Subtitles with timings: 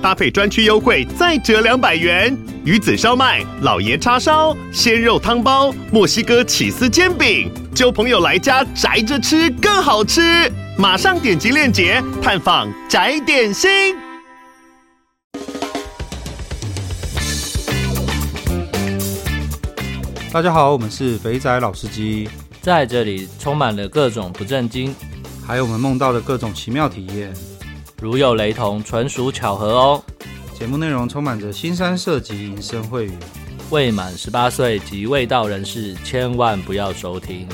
[0.00, 2.36] 搭配专区优惠再折两百元。
[2.64, 10.50] 鱼子烧麦、老爷叉烧、鲜肉汤包、墨西哥起司煎饼，揪朋友来家宅着吃更好吃。
[10.76, 13.96] 马上点击链接探访宅点心。
[20.30, 22.28] 大家好，我们是肥仔老司机，
[22.60, 24.94] 在这里充满了各种不正经，
[25.44, 27.32] 还有我们梦到的各种奇妙体验。
[28.00, 30.04] 如有雷同，纯属巧合哦。
[30.56, 33.12] 节目内容充满着新三色及淫声秽语，
[33.70, 37.48] 未满十八岁及未到人士千万不要收听。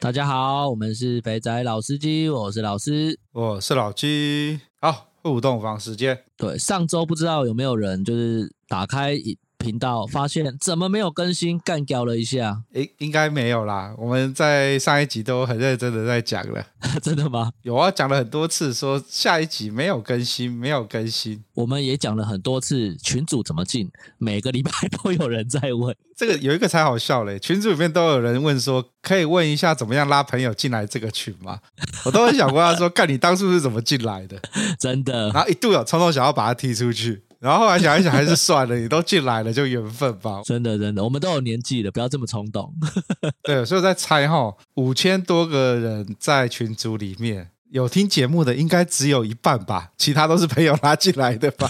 [0.00, 4.58] 大家好，我们是肥仔老司机，我是老师，我是老鸡。
[4.80, 6.24] 好，互动房时间。
[6.36, 9.14] 对，上周不知道有没有人就是打开
[9.60, 12.62] 频道发现怎么没有更新，干掉了一下。
[12.72, 16.66] 应应该没有啦，我们在上一集都很认真的在讲了。
[17.02, 17.52] 真的吗？
[17.62, 21.44] 有啊，讲了很多次，说下一集没有更新，没有更新。
[21.54, 25.94] 我们也讲了很多次群主怎么进，每个礼拜都有人在问。
[26.16, 31.60] 这个有一个才好笑嘞，群主里面都有人问说，可以问一下怎么样拉朋友进来这个群吗？
[32.04, 34.40] 我都很想问他说， 看你当初是怎么进来的？
[34.80, 35.30] 真的。
[35.30, 37.22] 然后一度有冲动想要把他踢出去。
[37.40, 38.76] 然后后来想一想，还是算了。
[38.78, 40.42] 你都进来了，就缘分吧。
[40.44, 42.72] 真的，真的，我们都有年纪了，不要这么冲动。
[43.42, 51.66] 对，所以我在猜哈，五千多个人在群组里面有听节目的，应该只有一半吧，其他都是朋友拉进来的吧。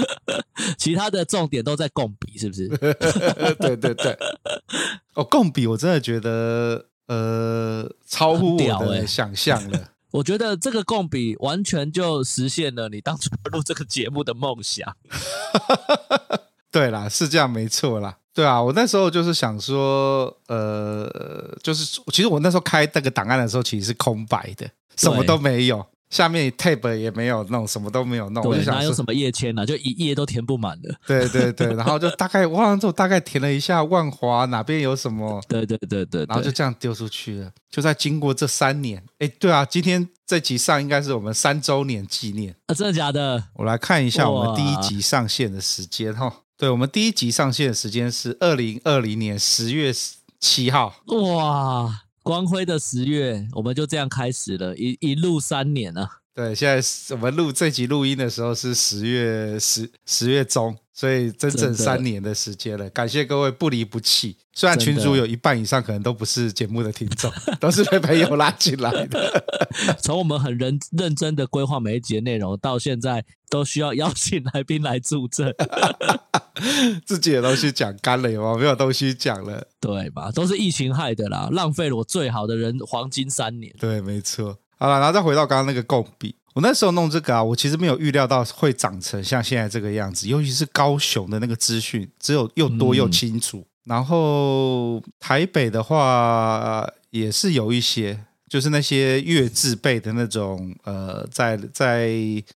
[0.76, 2.68] 其他的重点都在共比，是不是？
[3.58, 4.18] 对对对。
[5.14, 9.88] 哦，共比，我真的觉得呃，超乎我的想象了。
[10.10, 14.96] 我觉得这个共比完全就实现了你当初 录这个节目的梦想。
[16.70, 18.18] 对啦，是这样没错啦。
[18.32, 25.84] 对啊，我那时候就是想说，呃，就是其实我那时候开那个档案的时候，其实是空白的，什么都没有。
[26.10, 29.66] 下面 tab 也没有弄，什么都没有弄，我就想，哪有什么页签呢？
[29.66, 30.94] 就一页都填不满了。
[31.06, 37.50] 对对对，然后就大概忘了之后，大概填了一下万华哪边有什么，对对对对，然后就这样丢出去了。
[37.70, 43.44] 就在经过这三年，哎，对啊，今天这集上应该是我们三周年纪念啊，真的假的？
[43.54, 46.32] 我来看一下我们第一集上线的时间哈。
[46.56, 49.92] 对，我们第一集上线的时间是二零二零年十月
[50.40, 50.94] 七号。
[51.06, 52.00] 哇！
[52.28, 56.06] 光辉的十月，我们就这样开始了，一一路三年了。
[56.38, 56.80] 对，现在
[57.16, 62.88] 我们录这集录音的时候是十月十十月中，所以整整三年的时间了。
[62.90, 64.36] 感谢各位不离不弃。
[64.54, 67.28] 虽然群主有一半以上可能都不是节目的听众，
[67.58, 69.44] 都是被朋友拉进来的。
[70.00, 75.52] 从我们很认认真的规划每一集的内容，到现在都需要邀请来宾来助阵。
[77.04, 78.56] 自己的东西讲干了，有吗？
[78.56, 80.30] 没有东西讲了，对吧？
[80.30, 83.74] 都是疫情害的啦，浪费了我最好的人黄金三年。
[83.80, 84.58] 对，没错。
[84.78, 93.58] 好了，然后再回到刚刚那个共笔，我那时候弄这个啊，我其实没有预料到会长成像现在这个样子，尤其是高雄的那个资讯，只有又多又清楚。
[93.58, 98.24] 嗯、然后台北的话也是有一些。
[98.48, 102.10] 就是那些月自备的那种，呃，在在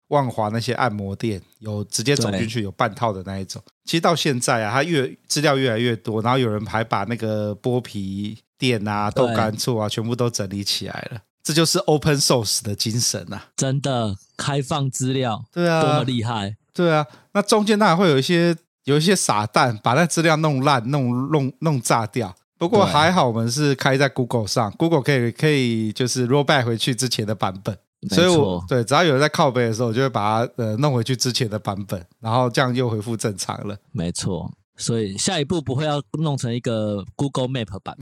[0.09, 3.63] 万华那些按摩店有直接走进去有半套的那一种。
[3.87, 11.23] 其实到现在啊，它越资料越来越多，然后有人还把那个剥皮店啊、豆干醋啊全部都整理起来了。
[11.49, 13.47] 这就是 open source 的精神啊！
[13.57, 16.55] 真的开放资料，对啊，多么厉害！
[16.75, 18.55] 对啊，那中间当然会有一些
[18.85, 22.37] 有一些傻蛋把那资料弄烂、弄弄弄炸掉。
[22.59, 27.75] 不过还好，我们是开在 Google 上，Google 可以可以就是 roll back 回去之前的版本，
[28.11, 33.75] 所以我对只要有人在靠背的时候，我就会把它呃弄回去之前的版本，然后这样又恢复正常了。
[33.91, 37.97] 没错，所以下一步不会要弄成一个 Google Map 版。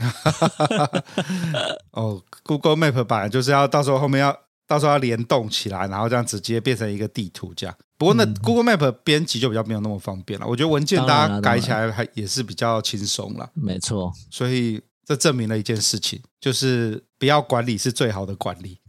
[1.91, 4.37] 哦，Google Map 版就是要到时候后面要
[4.67, 7.75] 到时候要联动起来，然后这样直接变成一个地图这样。
[7.97, 10.45] 不过那 Google Map 编辑就比较没有那么方便了。
[10.45, 13.49] 我觉得文件大家改起来还也是比较轻松了。
[13.55, 18.79] 没错，所以这证明了一件事情，就是不要管理是最好的管理。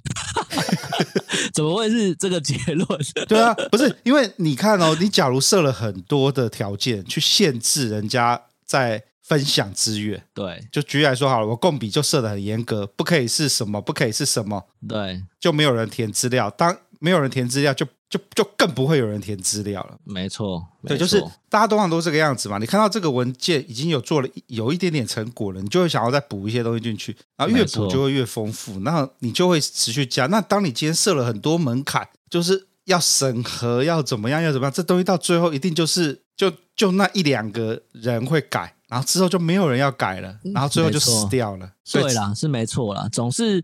[1.53, 2.87] 怎么会是这个结论？
[3.29, 16.49] 对啊，不是因为你看哦，你假如设了很多的条件去限制人家在分享资源，对，就举例来说好了，我共笔就设的很严格，不可以是什么，不可以是什么，对，就没有人填资料。
[16.51, 19.99] 当没有人填资料，就就就更不会有人填资料了。
[20.05, 22.59] 没错，对，就是大家通常都这个样子嘛。
[22.59, 30.27] 你看到这个文件已经有做了有一点点成果了，你就会想要再补一些东西进去，然后越补就会越丰富，那你就会持续加。
[30.27, 38.75] 那当你今天设了很多门槛，就是要审核，要怎么样，要怎么样，这东西到最后一定就是就就那一两个人会改。
[38.89, 41.71] 然后之后就没有人要改了，然后最后就死掉了。
[41.93, 43.63] 对啦，是没错啦，总是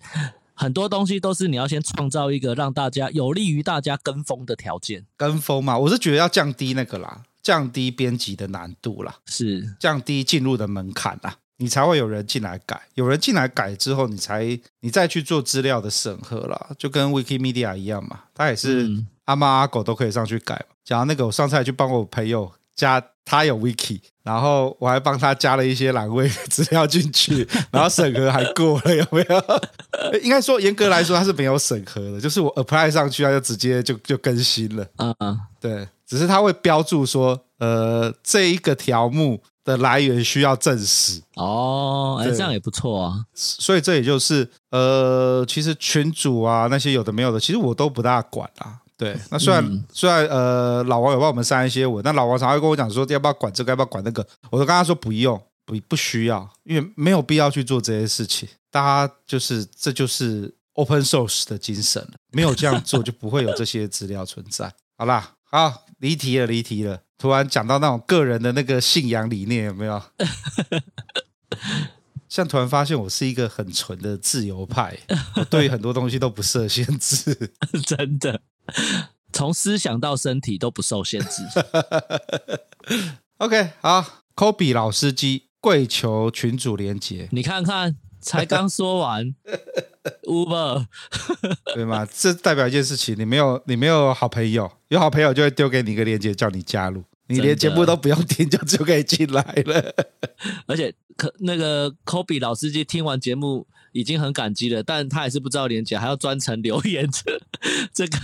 [0.54, 5.04] 很多东西都是你要先创造一个让大家有利于大家跟风的条件。
[5.16, 12.80] 跟风嘛，我是觉得要降低那个啦，降低编辑的难度啦，是降低进入的门槛啦，你才会有人进来改。
[12.94, 18.88] 有人进来改之后，你才你再去做资料的审核啦，就跟 Wikimedia 一样嘛，它也是
[19.24, 20.76] 阿猫阿狗都可以上去改嘛。
[20.84, 23.02] 讲到那个，我上次还去帮我朋友加。
[23.26, 30.20] 他有 wiki，然后我还帮他加了一些栏位 资料进去，然后审核还过了，有没有？
[30.20, 34.86] 应该说严格来说他是没有审核的，就是我 apply 上去他就直接就就更新了。
[34.98, 41.22] 嗯嗯，对，只是他会标注说，呃，这一个条目的来源需要证实。
[41.36, 43.24] 哦，哎，这样也不错啊。
[43.32, 48.83] 所以这也就是，呃，其实群主啊那些有的没有的，其实我都不大管啊。
[48.96, 58.48] 对，那虽然、嗯、虽然呃老王有帮我们删一些文，但老王常会跟我讲说要不要管这个，要不要管那个，我都跟他说不用，不不需要，因为没有必要去做这些事情。
[58.70, 64.72] 大家就是这就是 open source 的精神，没有这样做就不会有这些资料存在。
[64.96, 70.00] 好啦，好离题了，离题了，突然讲到那种个人的那个信仰理念有没有？
[72.28, 74.98] 像突然发现我是一个很纯的自由派，
[75.36, 77.52] 我对很多东西都不设限制，
[77.86, 78.40] 真的。
[79.32, 81.42] 从思想到身体都不受限制。
[83.38, 89.34] OK，好，Kobe 老司机跪求群主连接，你看看，才刚说完
[90.22, 90.86] Uber，
[91.74, 92.06] 对吗？
[92.06, 99.94] 这代表一件事情，你没有你没有好朋友，有好朋友就会丢给你一个连接，叫你加入，你连节目都不用听，就就可以进来了。
[100.66, 107.40] 而且可那个 Kobe 老司机听完节目已经很感激了，但他还是不知道连接，还要专程留言这
[107.92, 108.16] 这个。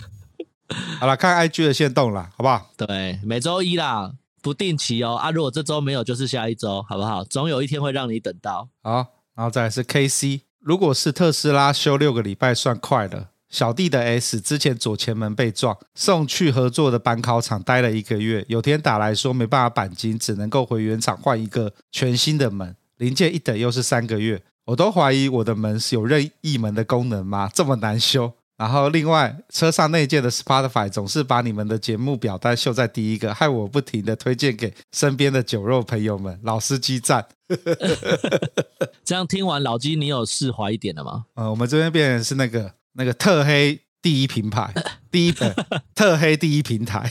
[1.01, 2.71] 好了，看 IG 的线动了，好不好？
[2.77, 4.13] 对，每周一啦，
[4.43, 5.17] 不定期哦。
[5.17, 7.25] 啊，如果这周没有，就是下一周，好不好？
[7.25, 8.69] 总有一天会让你等到。
[8.83, 13.29] 好，然后再来是 KC，如果是特斯拉修六个礼拜算快了。
[13.49, 27.51] 小弟的 S 之前左前门被撞，送去合作的板考厂待了一个月，有天打来说没办法钣金，只能够回原厂换一个全新的门，零件一等又是三个月，我都怀疑我的门是有任意门的功能吗？
[27.53, 28.33] 这么难修？
[28.61, 36.39] 然后，另外车上那届的 Spotify 总是把你们的节目表单秀在第一个，害我不停的推荐给身边的酒肉朋友们。
[36.43, 37.27] 老司机赞！
[39.03, 41.25] 这样听完老鸡，你有释怀一点了吗？
[41.37, 44.71] 呃，我们这边变成是那个那个特黑第一品牌，
[45.11, 45.55] 第一本
[45.95, 47.11] 特黑第一平台。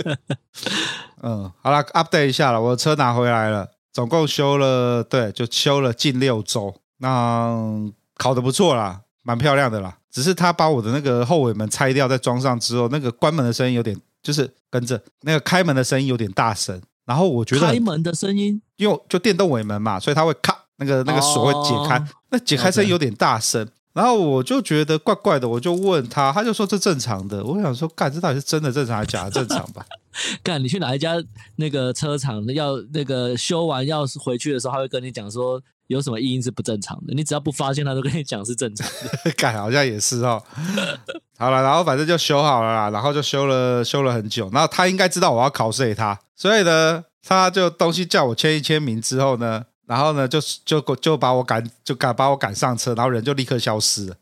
[1.24, 9.98] 嗯，好了，update 一下了，我的车拿回来了，总共修了，对，就修了近六周，那考得不错啦，蛮漂亮的啦。
[10.12, 16.80] 只是他把我的那个后尾门拆掉，再装上之后，那个关门的声音有点，就是跟着那个开门的声音有点大声。
[17.04, 23.68] 然后我觉得开门的声音，因为就电动尾门嘛，所以它会咔，那个那个锁会解开，哦、那解开声音有点大声。
[23.92, 27.44] 然后我就觉得怪怪的，我就问他，他就说这正常的。
[27.44, 29.84] 我想说，干，这到底是真的正常还是假的正常吧？
[30.42, 31.14] 干，你去哪一家
[31.56, 35.60] 那个车厂要那个修完要回去的时候，他会跟你讲说。
[35.88, 37.14] 有什么异音是不正常的？
[37.14, 39.32] 你只要不发现，他都跟你讲是正常的。
[39.36, 40.42] 干，好像也是哦。
[41.36, 44.48] 好了，然后反正就修好了啦，然后就修了修了很久。
[44.52, 54.16] 然后他应该知道我要考试他，所以呢，他就东西叫我签一签名之后呢，然后呢就就就把我赶就赶把我赶上车，然后人就立刻消失了。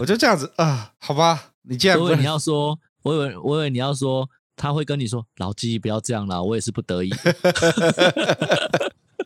[0.00, 7.10] 我就这样子 啊、呃，好吧，你既然不我以为你要说，我以为我以为你要说，他会跟你说老鸡不要这样啦，我也是不得已。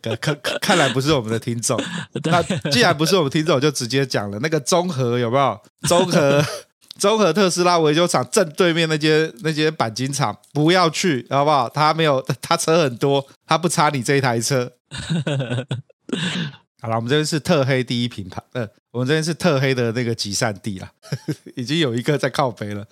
[0.21, 1.81] 看看来不是我们的听众，
[2.25, 4.38] 那既然不是我们听众，我就直接讲了。
[4.40, 5.61] 那个综合有没有？
[5.88, 6.45] 综合
[6.99, 11.69] 综合特斯拉维修厂正对面那间那间钣金厂，不要去，好不好？
[11.69, 14.73] 他没有，他车很多，他不差你这一台车。
[16.80, 20.88] 好了，我们这边是特黑第一品牌，呃，我们这边是特黑的那个集散地了，
[21.56, 22.87] 已经有一个在靠北了。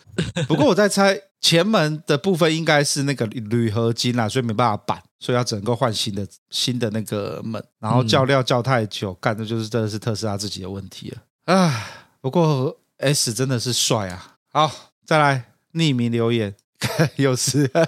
[0.48, 7.64] 不过我在猜，前门的部分应该是那个铝合金啦，所以没办法板，所以要只能够换新的新的那个门。
[7.78, 11.22] 然后叫料叫太久，干的就是真的是特斯拉自己的问题了。
[11.54, 11.86] 啊，
[12.20, 14.38] 不过 S 真的是帅啊！
[14.52, 16.56] 好，再来匿名留言，
[17.16, 17.70] 又是。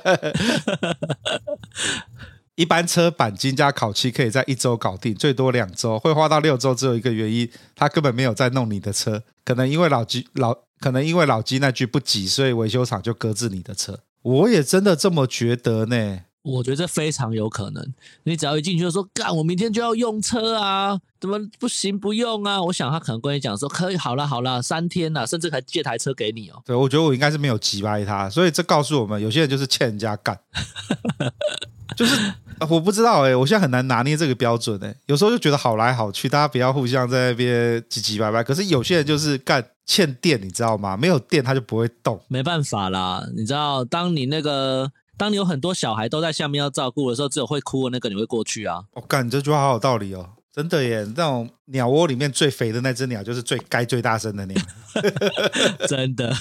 [2.59, 6.75] 一般车钣金加烤漆可以在一周搞定，最多两周，会花到六周。
[6.75, 14.01] 只有一个原因，他根本没有在弄你的车，可能因为老鸡老可能因为老鸡那句不急，所以维修厂就搁置你的车。
[14.23, 16.23] 我也真的这么觉得呢。
[16.43, 17.95] 我觉得这非常有可能。
[18.25, 22.61] 你只要一进去就说干，我明天就要用车啊，怎么不行不用啊？
[22.61, 26.61] 我想他可能跟你讲说可以，好了好了，三天了，甚至还借台车给你哦。
[26.67, 30.37] 对，我觉得我应该是没有击败他，所以这告诉我们，有些人就是欠人家干，
[31.97, 32.33] 就是
[32.69, 38.43] 我不知道哎、欸，我现在很难拿捏这个标准哎、欸，有时候就觉得好来好去，大家不要互相在那边唧唧歪歪。
[38.43, 40.97] 可是有些人就是干欠电，你知道吗？
[40.97, 44.91] 没有电他就不会动，没办法啦，你知道，当你那个。
[45.19, 48.85] 当你有很多小孩都在下面要照顾的时候，只有会哭的那个你会过去啊？
[48.93, 51.05] 我干、哦，这句话好有道理哦，真的耶！
[51.17, 54.63] 那种鸟窝里面最肥的那只鸟，就是最该最大声的鸟，
[55.89, 56.33] 真的。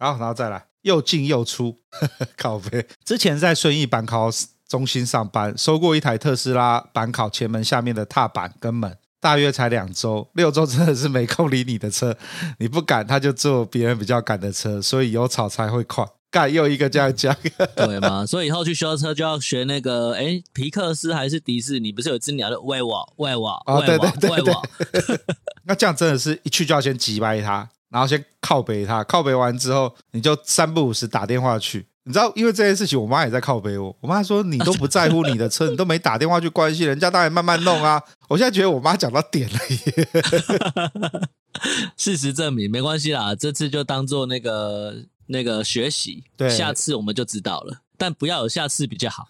[0.00, 1.78] 好，然后再来，又进又出，
[2.36, 2.86] 靠北。
[3.04, 4.30] 之前在顺义板考
[4.66, 12.16] 中心上班，收过一台特斯拉板考前门下面的踏板跟门，大约才两周，六周真的是没空理你的车，
[12.58, 16.04] 你不赶他就坐别人比较赶的车，所以有吵才会快。
[16.30, 17.36] 干又一个这样讲，
[17.74, 18.24] 对吗？
[18.24, 21.90] 所以以后去修车就要学那个，哎，皮克斯还是迪士尼？
[21.90, 24.54] 不是有只鸟的喂我喂我哦，对对对对。
[24.54, 24.68] 我
[25.66, 31.86] 那这样真的是一去就要先击败他，然后先靠背他，靠背完之后，你就三不五时打电话去。
[32.04, 33.94] 你知道，因为这件事情，我妈也在靠背我。
[34.00, 40.08] 我妈说：“你都不在乎你的车，你都没打电话去关心人家，当然慢慢弄啊。”我现在觉得我妈讲到点了耶。
[41.98, 45.04] 事实证明，没关系啦，这次就当做那个。
[45.32, 49.28] 那个学习，对，下次我们就知道了，但不要有下次比较好。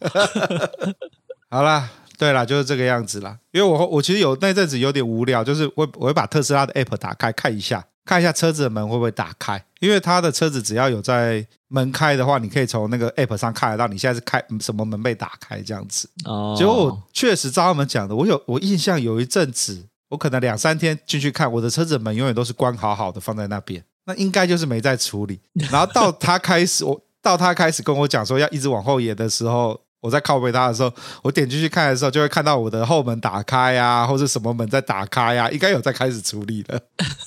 [1.50, 3.38] 好啦，对啦，就是这个样子啦。
[3.50, 9.64] 因为我我其实有那阵子有点无聊，就是我我会把特斯拉的 app 打开看一下，看一下车子的门会不会打开。
[9.78, 16.10] 因为他的车子只要有在门开的话，你可以从那个 app 上看得到你现在是开什么门被打开这样子。
[16.24, 23.82] 哦，结果我确实照他们讲的，我有我印象有一阵子，我可能两三天进去看，我的车子的门永远都是关好好的放在那边。
[24.06, 25.38] 那应该就是没在处理，
[25.70, 30.92] 然后到他开始，我到他开始跟我讲说要一直往后延的时候，我在靠背他的时候，
[31.23, 36.80] 我点进去看的时候，就会看到我的后门打开啊，或者什么门在打开啊，应该有在开始处理了。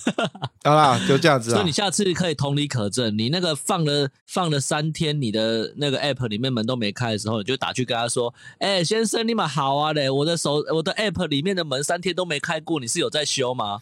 [0.64, 1.54] 好啦，就这样子啊。
[1.56, 13.80] 所以你下次可以同理可证，你那个放了放了三天，你的那个 app 里面门都没开的时候，你就打去跟他说：“哎、欸，先生，你们好啊嘞，我的手我的 app 里面的门三天都没开过，你是有在修吗？”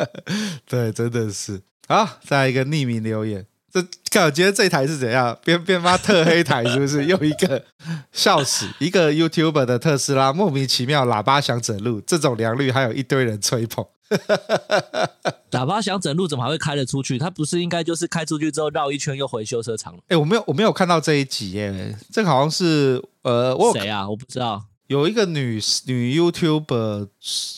[0.66, 1.62] 对，真的是。
[1.86, 5.38] 好，再来一个匿名留言，这看我觉得这台是怎样？
[5.44, 7.04] 变变发特黑台是不是？
[7.06, 7.64] 又一个
[8.12, 13.86] 笑死， 一个 YouTuber 的特斯拉莫名其妙喇叭响整路，这种良率还有一堆人吹捧。
[15.52, 17.16] 喇叭响整路怎么还会开得出去？
[17.16, 20.00] 它不是应该就是开出去之后绕一圈又回修车厂了？
[20.08, 24.10] 哎，我没有我没有看到这一集耶，这个好像是呃，我谁啊？
[24.10, 24.64] 我不知道。
[24.90, 27.06] 有一个女女 YouTuber，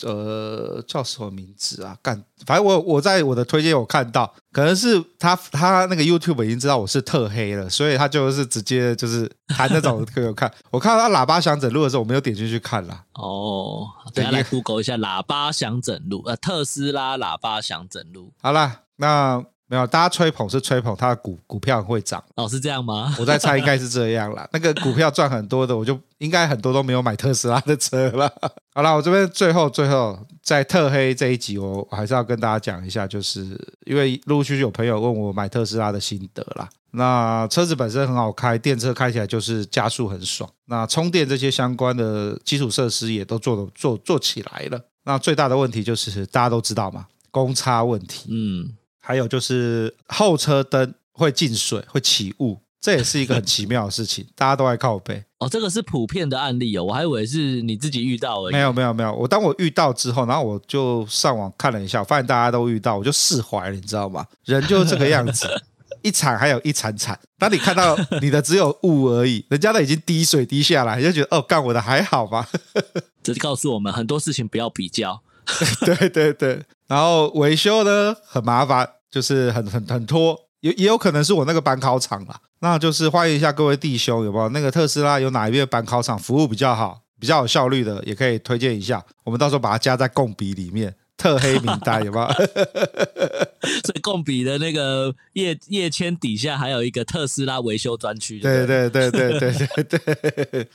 [0.05, 1.97] 呃，叫什么名字啊？
[2.03, 10.53] 干，反正我我在我的推荐有看到，可能是她她那个 YouTube 已经知道我是特黑了，所以她就是直接就是弹那种给我看。
[10.71, 13.03] 我看到他喇叭响整路的时候，我没有点进去看啦。
[13.15, 18.35] 哦，等下来 Google 一下喇叭响整路，呃，特斯拉喇叭响整路。
[18.43, 19.43] 好啦，那。
[19.73, 23.17] 没有，大家吹捧是吹捧它的股股票很会涨，哦，是这样吗？
[23.19, 24.47] 我在猜应该是这样啦。
[24.53, 28.31] 那个股票赚很多的，我就应该很多都没有买特斯拉的车了。
[28.75, 36.69] 好了，我这边最后最后在特黑这一集，我我还是要跟大家讲一下，就是因为陆陆续续有朋友问我买特斯拉的心得啦。
[36.91, 40.47] 那车子本身很好开，电车开起来就是加速很爽。
[40.67, 44.79] 那充电这些相关的基础设施也都做的做做起来了。
[45.05, 48.29] 那最大的问题就是大家都知道嘛，公差问题。
[48.31, 48.77] 嗯。
[49.05, 55.25] 还有就是后车灯会进水、会起雾，这也是一个很奇妙的事情， 大家都爱靠背。
[55.41, 58.53] 哦，这个是普遍的案例哦，我还以为是你自己遇到而已。
[58.53, 64.25] 没有没有没有，我当我遇到之后，然后我就上网看了一下，我发现大家都遇到，我就释怀了，你知道吗？
[64.45, 65.49] 人就是这个样子，
[66.03, 67.19] 一惨还有一惨惨。
[67.39, 72.49] 当你看到你的只有雾而已，人家都已经滴水滴下来，你就觉得哦，干我的还好吧？
[73.21, 75.23] 这就告诉我们很多事情不要比较。
[75.85, 76.63] 对对对。
[76.87, 82.41] 然后维修呢很麻烦，就是很很很拖，也也有可能是我那个板考厂啦。
[82.61, 89.05] 那就是欢迎一下各位弟兄，有没有那个特斯拉有哪一边板考厂服务比较好、比较有效率的，也可以推荐一下。
[89.25, 92.27] 我们到时候把它加在共笔里面，特黑名单有没有？
[93.85, 98.39] 所以共笔的那个页页签底下还有一个特斯拉维修专区。
[98.39, 99.53] 对对对对对
[99.85, 100.69] 对对。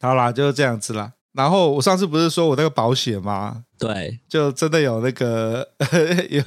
[0.00, 1.12] 好啦，就是这样子啦。
[1.32, 3.62] 然后我上次不是说我那个保险吗？
[3.78, 5.68] 对，就真的有那个
[6.30, 6.42] 有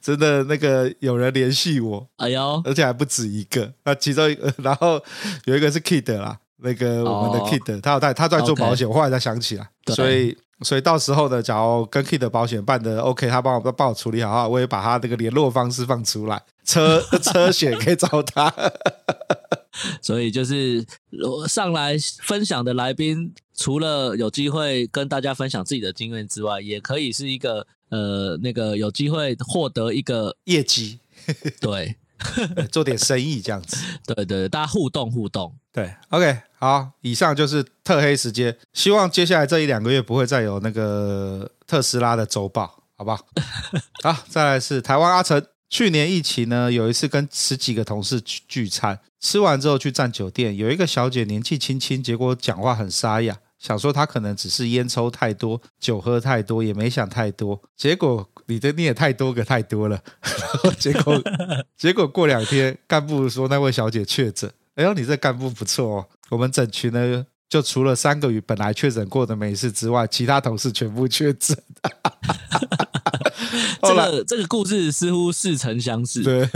[0.00, 3.72] 真的那个有人联系我，哎呦，而且还不止一个。
[3.84, 5.02] 那其中一个， 然后
[5.46, 9.68] 有一个是 Kid 啦，那个我们的 Kid，、哦、他有在他在做保险我后来才想起来。
[9.86, 18.52] 所以所以到时候呢，假如跟 Kid 的保险办的 OK，他帮我帮我处理好，我也把他那个联络方式放出来，车 车险可以找他。
[20.02, 20.84] 所以就是
[21.48, 31.00] 上来分享的来宾，除了有机会跟大家分享自己的经验之外，也可以是一个呃那个有机会获得一个业绩，
[31.60, 31.96] 对，
[32.70, 33.76] 做点生意这样子。
[34.06, 35.52] 对，对对，大家互动互动。
[35.72, 38.56] 对，OK，好，以上就是特黑时间。
[38.72, 43.26] 希望接下来这一两个月不会再有那个特斯拉的周报，好不好？
[44.04, 45.44] 好，再来是台湾阿成。
[45.70, 57.60] 去年疫情呢，有一次跟十几个同事聚聚餐，吃完之后去占酒店，有一个小姐年纪轻轻，结果讲话很沙哑，想说他可能只是烟抽太多，酒喝太多，也没想太多。
[57.76, 61.20] 结果你的你也太多个太多了，然 后结果
[61.76, 64.50] 结果过两天，干部说那位小姐确诊。
[64.76, 66.06] 哎呦，你这干部不错哦。
[66.30, 71.56] 我们整群呢，就除了三个月本来确诊过的没事之外，其他同事全部确诊。
[73.82, 76.22] 这个这个故事似乎似曾相识。
[76.22, 76.48] 对，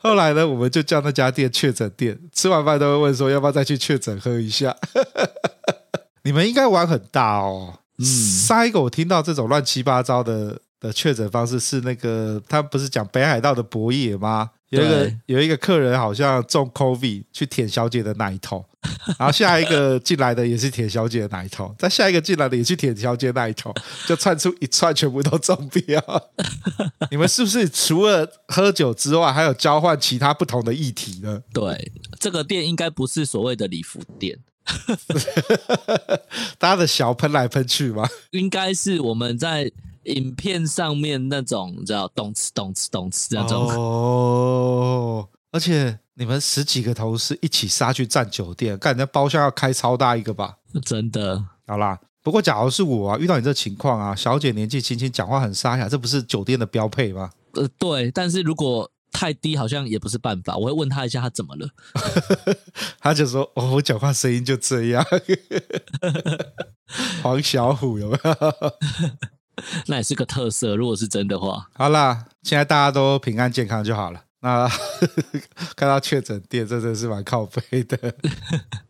[0.00, 4.76] 后来呢，我们就叫那家店确诊店，吃完饭都会问说要不要再去确诊喝一下。
[6.24, 7.78] 你们应该玩很大哦。
[7.98, 14.50] 嗯，上一个我听到这种乱七八糟的的确诊方式是那个，他不是讲北海道的博野吗？
[14.70, 18.64] 有一个有一个客人好像中 COVID 去舔小姐的奶头，
[19.16, 23.72] 然后下一个进来的也是舔小姐的奶头，再下一个进来的也去舔小姐奶头，
[24.08, 26.02] 就窜出一串全部都中标。
[27.12, 31.40] 你们是不是除了喝酒之外，还有交换其他不同的议题呢？
[31.52, 34.40] 对，这个店应该不是所谓的礼服店，
[36.58, 38.08] 大家的小喷来喷去吗？
[38.30, 39.70] 应该是我们在。
[40.04, 50.58] 影片上面那种叫动词动词动词那种哦，而且你们十几个同事一起杀去占酒店，干，那包厢要开超大一个吧？
[50.84, 51.98] 真的，好啦。
[52.22, 57.30] 不过假如是我啊，遇到你这情况啊，小姐年纪轻轻，讲话很沙哑，这不是酒店的标配吗？
[57.54, 58.10] 呃，对。
[58.10, 60.56] 但是如果太低，好像也不是办法。
[60.56, 61.68] 我会问他一下，他怎么了？
[63.00, 65.06] 他就说：“哦，我讲话声音就这样。
[67.22, 68.36] ”黄小虎有没有？
[69.86, 71.68] 那也是个特色，如果是真的话。
[71.74, 74.20] 好啦，现在大家都平安健康就好了。
[74.40, 74.68] 那
[75.74, 77.96] 看到确诊店，这真的是蛮靠背的。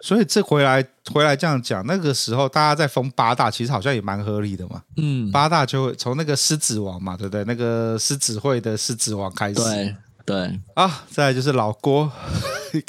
[0.01, 4.83] 所以这回来回来这样讲，那个时候大家在封八大，其实好像也蛮合理的嘛。
[4.97, 7.45] 嗯，八大就会从那个狮子王嘛，对不对？
[7.45, 9.55] 那个狮子会的狮子王开始。
[9.55, 12.11] 对对啊，再来就是老郭。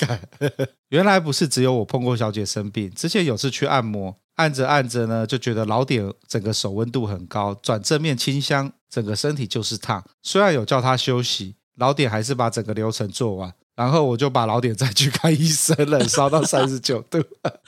[0.89, 4.17] 原来不是只有我碰过小姐生病，之前有次去按摩。
[4.35, 10.03] 按着按着呢，就觉得老点整个手温度很高，转正面清香，整个身体就是烫。
[10.21, 13.53] 虽然有叫他休息，老点还是把整个流程做完。
[13.75, 17.21] 然后我就把老点再去看医生了，烧到三十九度，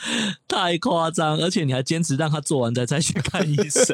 [0.47, 1.37] 太夸张！
[1.37, 3.93] 而且你还坚持让他做完再再去看医生。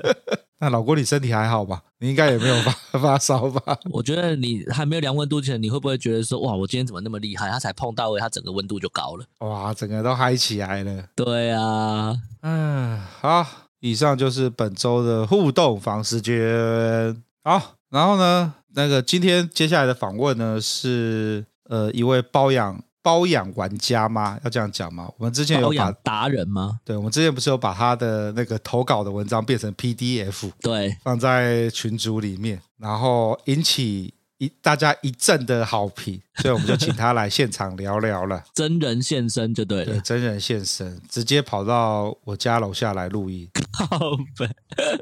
[0.59, 1.81] 那老郭，你身体还好吧？
[1.99, 3.77] 你应该也没有发 发烧吧？
[3.91, 7.49] 我觉得你还没有量温度前，你会不会觉得说，哇，我今天怎么那么厉害？
[7.49, 11.05] 他才碰到位，他整个温度就高了，哇，整个都嗨起来了。
[11.15, 13.45] 对啊，嗯，好，
[13.79, 17.23] 以上就是本周的互动房时间。
[17.43, 21.45] 好，然后呢，那个今天接下来的访问呢是。
[21.69, 24.39] 呃，一位包养包养玩家吗？
[24.43, 25.07] 要这样讲吗？
[25.17, 26.79] 我们之前有把达人吗？
[26.85, 38.41] 对，我们之前不是有把他的那个投稿的文章变成 PDF，对，放在群组里面，然后引起一大家一阵的好评，所以我们就请他来现场聊聊了。
[38.55, 43.99] 真人现身就对了，对，真人现身，直接跑到我家楼下来录音，靠
[44.37, 44.49] 北，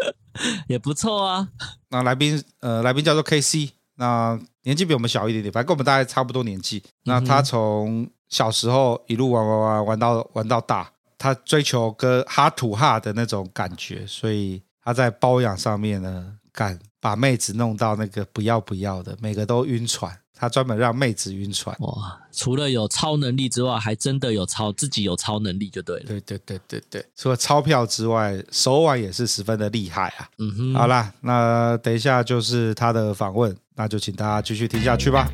[0.67, 1.49] 也不错啊。
[1.89, 3.73] 那来宾，呃，来宾叫做 KC。
[3.95, 6.83] 那年纪比我们小一点点，反正跟我们大概差不多年纪。
[7.03, 20.15] 那他从小时候一路玩玩玩玩到玩到大，他追求跟哈土哈的那种感觉，所以他在包养上面呢，敢把妹子弄到那个不要不要的，每个都晕船。
[20.33, 21.75] 他专门让妹子晕船。
[21.81, 26.05] 哇，除了有超能力之外，还真的有超自己有超能力就对了。
[26.07, 30.27] 对对对对对，除了钞票之外，手腕也是十分的厉害啊。
[30.39, 33.55] 嗯哼，好啦，那等一下就是他的访问。
[33.81, 35.27] 那就请大家继续听下去吧。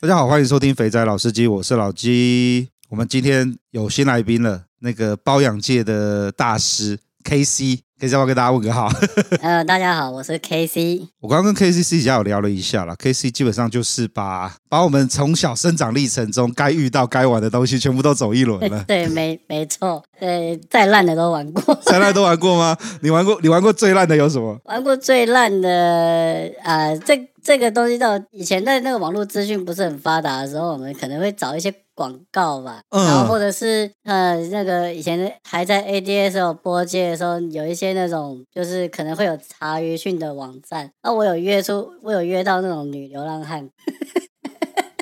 [0.00, 2.68] 大家好，欢迎收听肥仔老司机，我是老鸡。
[2.90, 8.88] 我们今天有新来宾了，那个包养界的大师 KC 可以再跟大家问个好。
[9.42, 11.08] 呃，大家好，我是 KC。
[11.20, 18.84] 我刚刚跟 KC 私底下有聊了一下了，KC 基本上就是把把我们从小生长历程中该遇到、该玩的东西全部都走一轮了。
[18.86, 21.74] 对，没没错，对，再烂的都玩过。
[21.82, 22.76] 再烂都玩过吗？
[23.02, 23.36] 你玩过？
[23.42, 24.56] 你玩过最烂的有什么？
[24.66, 31.74] 玩过最烂的啊、呃，这这个东西到以前在那个网络资讯不是很发达的时候，我们可能会找一些。
[31.98, 43.68] 广告吧，然后或者是呃那个以前还在 ADSL 播接的时候，有一些那种就是可能会有茶余讯的网站，那我有约出，我有约到那种女流浪汉。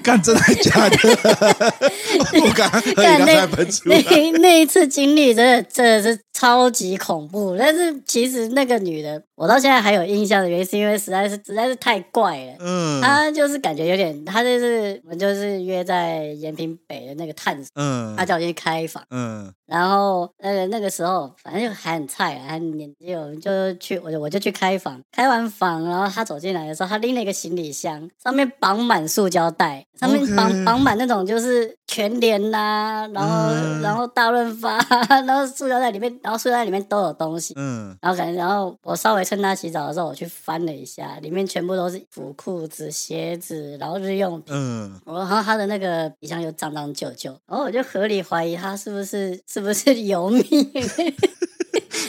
[0.03, 0.97] 干真的假的？
[2.41, 3.45] 不敢，干那
[3.85, 7.57] 那那一次经历真的真的是超级恐怖。
[7.59, 12.53] 但是其实那个女的，我到现在还有印象的原因，是因为实在是实在是太怪了。
[12.59, 17.70] 嗯，他就是感觉有点，他就是我们就是约在延平北的那个探索。
[17.75, 19.05] 嗯，他叫我去开房。
[19.11, 25.01] 嗯，然后那个那个时候反正就还很菜，还年纪，我们就去，我就我就去开房。
[25.12, 29.85] 开完房，然后他走进来的时候，他拎了一个行李箱，上面绑满塑胶袋。
[29.99, 34.77] 上面绑绑满那种就是全联呐、啊，然后、嗯、然后大润发，
[35.27, 50.43] 然后塑胶袋里面，然后塑料袋里面都有东西，嗯，然后可能然后我稍微趁他洗澡的时候，我去翻了一下，里面全部都是衣服、裤子、鞋子，然后日用品，嗯，然后他的那个皮箱又脏脏旧旧，然后我就合理怀疑他是不是是不是游民。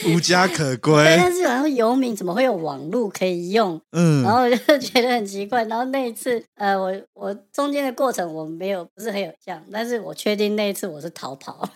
[0.06, 3.80] 无家可归，但是然后游民怎么会有网络可以用？
[3.92, 5.64] 嗯，然后我就觉得很奇怪。
[5.64, 11.68] 然后那一次，呃，我我中间的过程我没有不是很有像，但是我确定那一次我是逃跑。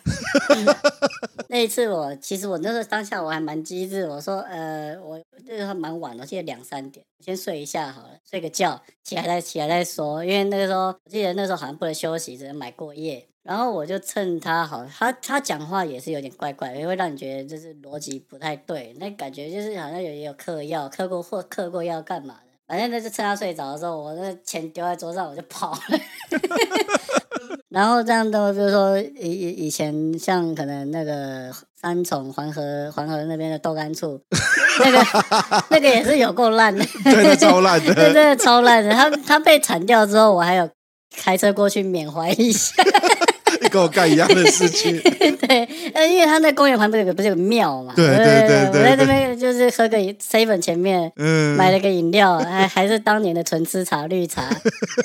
[1.48, 10.24] 那一次我其实我那时候当下我还蛮机智，我说呃我那时候蛮晚的，我记得两三点，先睡一下好了，睡个觉，起来再起来再说。
[10.24, 13.26] 因为那个时候我记得那时候好像不能休息，只能买过夜。
[13.44, 22.52] 然后我就趁他好，他他讲话也是有点怪怪，也会让你觉得就是逻辑不太对，那感觉就是好像有也有嗑药，嗑过或嗑过药干嘛的。
[22.68, 25.78] 反正就是趁他睡着的时候，我那钱丢在桌上，我就跑了。
[27.68, 31.50] 然后这样的，比如说以以以前像可能那个
[31.81, 34.20] 三重黄河黄河那边的豆干醋，
[34.78, 35.05] 那个
[35.70, 38.90] 那个也是有够烂的，对对超烂的， 真的超烂的。
[38.92, 40.70] 他他被铲掉之后，我还有
[41.16, 42.72] 开车过去缅怀一下。
[43.70, 44.98] 跟我干一样的事情，
[45.46, 54.42] 对，呃，因为他那公园旁边有个不是有个庙嘛，对对对我在这边就是喝个 seven 前面，嗯，买了个饮料，还还是当年的纯吃茶绿茶，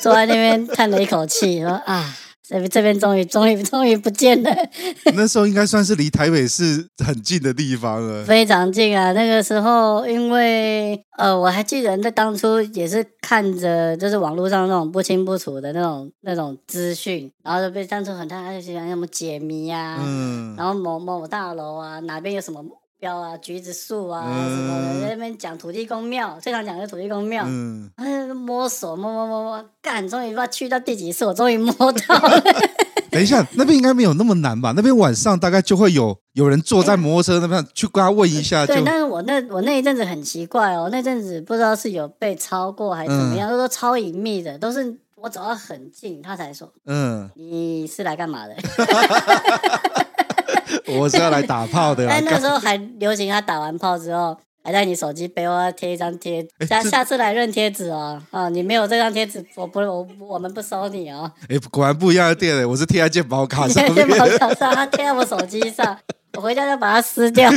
[0.01, 2.15] 坐在那边叹了一口气，说啊。
[2.47, 4.49] 这边这边终于终于终于不见了。
[5.15, 9.11] 那时候应该算是离台北市很近的地方了，非常近啊！
[9.11, 22.63] 那个时候，因为呃，我还记得那当初也是看着就是网络上那种不清不楚的那种那种资讯，然后就被当初很大家喜欢什么解谜啊，嗯，然后某某大楼啊，哪边有什么。
[22.99, 27.43] 标啊，橘子树啊，嗯、什么的，在那边讲土地公庙，最常讲的土地公庙。
[27.47, 27.89] 嗯，
[28.35, 32.43] 摸索摸摸摸摸，干，终于不知道去到第几次，我终于摸到了。
[33.09, 34.73] 等一下，那边应该没有那么难吧？
[34.75, 38.73] 那边晚上大概就会有有人坐在摩托车那边去跟他问一下就。
[38.75, 48.55] 对，但是我那我那一阵子很奇怪哦，那阵子不知道是有被超过还是怎么样，嗯、都说超隐秘的，都是我走到很近，他才说，嗯，你是来干嘛的？
[50.97, 52.05] 我是要来打炮的。
[52.09, 58.21] 但那时候还流行，他打完炮之后，还在你手机背后贴一张贴， 下下次来认贴纸哦。
[58.31, 61.31] 啊，你没有这张贴纸，我不我我们不收你哦。
[61.49, 65.97] 哎，果然不一样的店嘞，我是贴在健保卡上，健保卡上，他贴在我手机上，
[66.37, 67.51] 我回家就把它撕掉。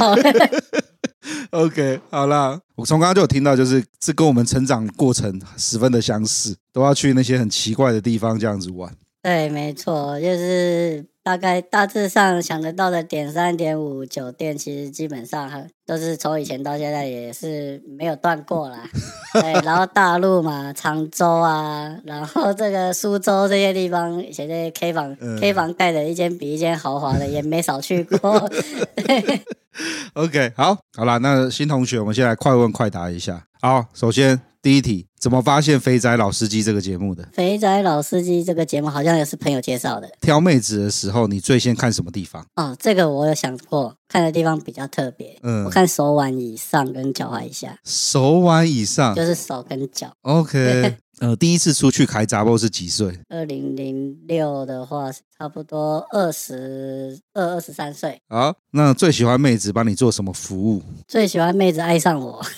[1.51, 8.91] OK，好啦，我从刚刚就有听到，就是这跟我们成长过程十分的相似，都要去那些很奇怪的地方这样子玩。
[9.23, 11.07] 对，没错，就是。
[11.23, 18.89] 大概大致上想得到的点三点五酒店，其实基本上都是从以前到现在也是没有断过啦。
[19.35, 28.49] 对，然后大陆嘛，常州啊，然后这个苏州这些地方，以前这些 K 房、嗯、K 房盖的一间比一间豪华的，也没少去过。
[28.97, 29.43] 对
[30.15, 33.45] OK，好，好啦，那新同学，我们先来快问快答一下。
[33.61, 34.50] 好，首先。
[34.63, 37.25] 第一题，怎么发现《肥仔老司机》这个节目的？
[37.33, 40.07] 《肥仔老司机》这个节目好像也是朋友介绍的。
[40.21, 42.45] 挑妹子的时候，你最先看什么地方？
[42.57, 45.39] 哦，这个我有想过，看的地方比较特别。
[45.43, 47.79] 嗯，我看手腕以上跟脚踝以下。
[47.85, 50.13] 手腕以上就是手跟脚。
[50.21, 50.95] OK。
[51.21, 53.13] 呃，第一次出去开闸波是几岁？
[53.29, 58.19] 二零零六的话，差不多二十二、二十三岁。
[58.27, 60.83] 好，那最喜欢妹子帮你做什么服务？
[61.07, 62.43] 最喜欢妹子爱上我。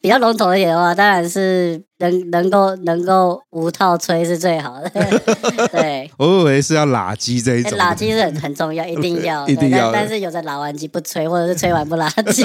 [0.00, 4.88] 比较笼统一点的话，当然是能能够能够无套吹是最好的。
[5.70, 9.92] 对，我以为是要喇机这一种，喇机是很很重要，一定要， 一定要。
[9.92, 12.42] 但是有的喇完机不吹，或者是吹完不喇机。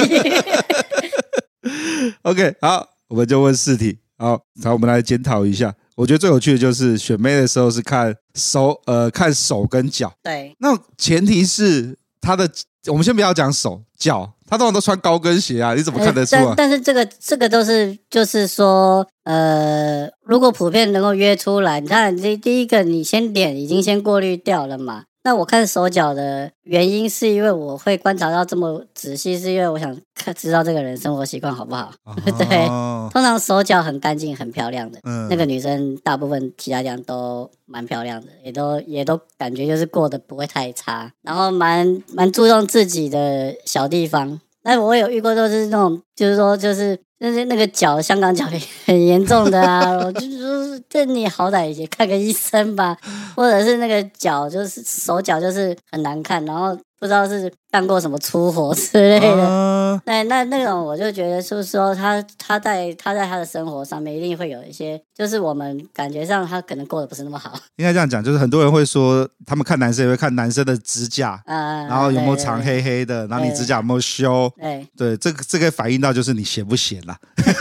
[2.21, 3.99] OK，好，我们就问四题。
[4.17, 5.73] 好，好，我们来检讨一下。
[5.95, 10.13] 我觉得最有趣的就是选妹的时候是看手，呃，看手跟脚。
[10.23, 12.49] 对，那前提是他的，
[12.87, 16.53] 我们先不要讲手脚，他通常都穿高跟鞋啊，你怎么看得出啊？
[16.55, 25.05] 但，但是这个这个都是就是说，呃，如果普遍能够约出来，你看第第一个，你先脸已经先过滤掉了嘛。
[25.23, 31.91] 那我看手脚的原因，是因为我会观察到这么仔细，是因为我想看知道这个人生活习惯好不好。
[32.05, 32.65] 哦、 对，
[33.11, 44.39] 通常手脚很干净、很漂亮的、嗯、那个女生，大部分其他地方都蛮漂亮的，也都也都感觉就是过得不会太差，然后蛮蛮注重自己的小地方。
[44.63, 46.99] 那我有遇过，就是那种，就是说，就是。
[47.21, 48.45] 那些那个脚，香港脚
[48.85, 49.91] 很严重的啊！
[50.05, 52.97] 我就说，这你好歹也看个医生吧，
[53.35, 56.77] 或者是那个脚，就是手脚，就是很难看，然后。
[56.99, 67.57] 不知道是干过什么粗活之类的，啊、那那那种我就觉得，就是说他他在他在他的生活上面一定会有一些，就是我们感觉上他可能过得不是那么好。
[67.77, 77.17] 应该这样讲，就是很多人会说，他们看男生也会看男生的指甲，啊、然后有没有长黑黑的，然后你指甲有没有修，对对，这个这个反映到就是你闲不闲啦。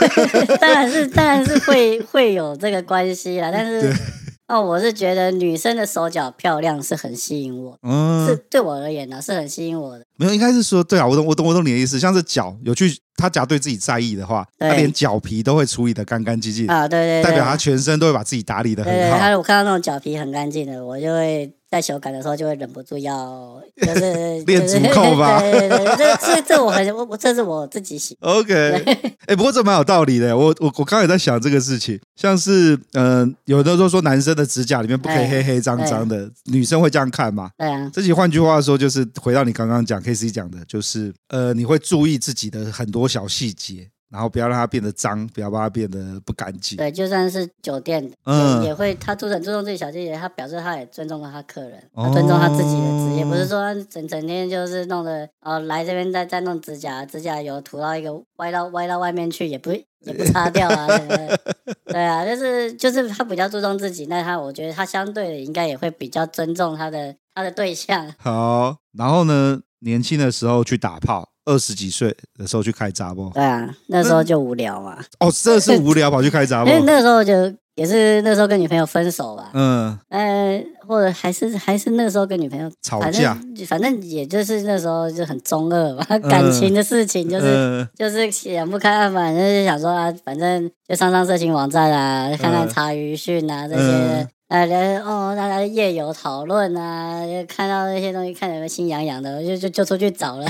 [0.59, 3.93] 当然是当然是会会有这个关系啦，但是。
[4.49, 10.03] 哦，我是觉得女生的手脚漂亮是很吸引我，嗯，是对我而言呢是很吸引我的。
[10.17, 11.99] 没有，应该是说，对啊，我懂，我懂，我懂你的意思。
[11.99, 19.19] 像是脚有去，他假如对自己在意的话，他连脚皮都会处理的干干净净啊，对对，代表他全身都会把自己打理的很好。
[19.19, 21.53] 他我看到那种脚皮很干净的，我就会。
[21.69, 28.83] 在修改的时候就会忍不住要就是练足扣吧，对对对，这这这我很我我这是我自己喜 OK，
[29.27, 30.35] 哎，不过这蛮有道理的。
[30.35, 37.51] 我我我刚才也在想这个事情，像是嗯、呃，有的时候说男生的指甲里面不可以黑黑脏脏的，女生会这样看嘛？
[37.57, 37.89] 对啊。
[37.93, 43.87] 这句换句话说，就是回到你刚刚讲 KC 讲的，就是呃，你会注意自己的很多小细节。
[44.09, 46.77] 然后不要让它变得脏，不要让它变得不干净。
[46.77, 61.39] 对，就算是酒店，嗯，也会他注很注重自己小细节，他表示他也尊重了他客人，他尊重他自己的职业，不是说整整天就是弄的哦来这边再再弄指甲，指甲油涂到一个歪到歪到外面去，也不也不擦掉啊，对不对？
[61.93, 68.11] 对啊，就是就是他比较注重自己，那他我觉得他相对的应该也会比较尊重他的他的对象。
[68.17, 71.29] 好，然后呢，年轻的时候去打炮。
[71.45, 73.29] 二十几岁的时候去开闸不？
[73.33, 74.97] 对啊，那时候就无聊嘛。
[75.19, 76.69] 哦，这是无聊跑去开闸不？
[76.69, 77.33] 因 为那个时候就
[77.75, 79.49] 也是那时候跟女朋友分手吧。
[79.53, 94.27] 嗯，呃，或者还是还是那个时候跟女朋友吵架，反正也就是那时候就很中二嘛，感情的事情就是、嗯、就是想不开，反正就想说啊，反正就上上色情网站啊，看看查鱼讯啊这些。
[94.49, 100.47] 嗯呃，哦，大家夜游讨论啊，就看到那些东西，看起来心痒痒的，就就就出去找了，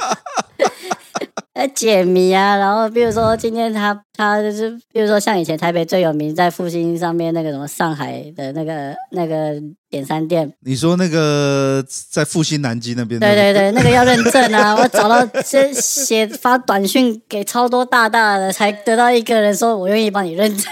[1.54, 2.56] 来解谜啊。
[2.58, 9.54] 然后比如说今天他他就是，比如说像以前台北最有名在复兴上面那个什么上海的那个那个
[9.88, 13.18] 点三店，你说那个在复兴南京那边？
[13.18, 20.70] 对对对，那个要认证啊，我找到先写发短讯给超多大大的，才得到一个人说我愿意帮你认证。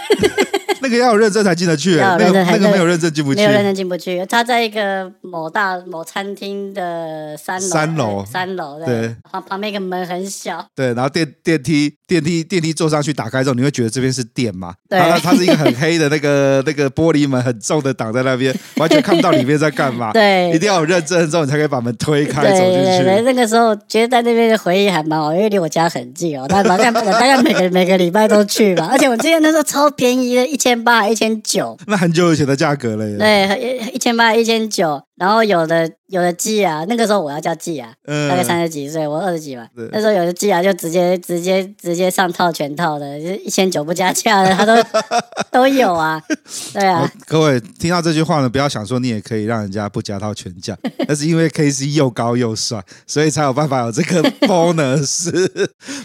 [0.84, 4.22] 那个要有认证才进得去，那个那个没有认证进不去，没有认证进不去。
[4.26, 14.74] 他在一个某大某餐厅的三楼，三楼，三楼，对，旁旁边一个门很小，对，然后电电梯电梯电梯坐上去打开之后，你会觉得这边是店嘛？
[14.86, 20.12] 对，它它是一个很黑的那个 那个玻璃门，很重的挡在那边，完全看不到里面在干嘛。
[20.12, 23.04] 对，一定要有认证之后，你才可以把门推开走进去。
[23.04, 28.88] 对，那个时候觉得在那边的回忆还蛮好，因为离我家很近哦，大概大概每个每个礼拜都去吧。
[28.90, 30.73] 而且我记得那时候超便宜的，一千。
[30.74, 33.16] 一千八，一千九，那很久以前的价格了耶。
[33.16, 35.00] 对，一千八，一千九。
[35.16, 39.64] 然后有的有的寄啊，那个时候我要叫寄啊，嗯、大概三十几岁，我二十几嘛。
[39.76, 44.74] 对那时候有的寄啊，就直接直接直接上套全套的，就一千九不加价的，他都
[45.52, 46.20] 都有啊。
[46.72, 55.30] 对啊，各位听到这句话呢，不要想说你也可以让人家不加套全价， 那是因为 KC 又高又帅，所以才有办法有这个 bonus。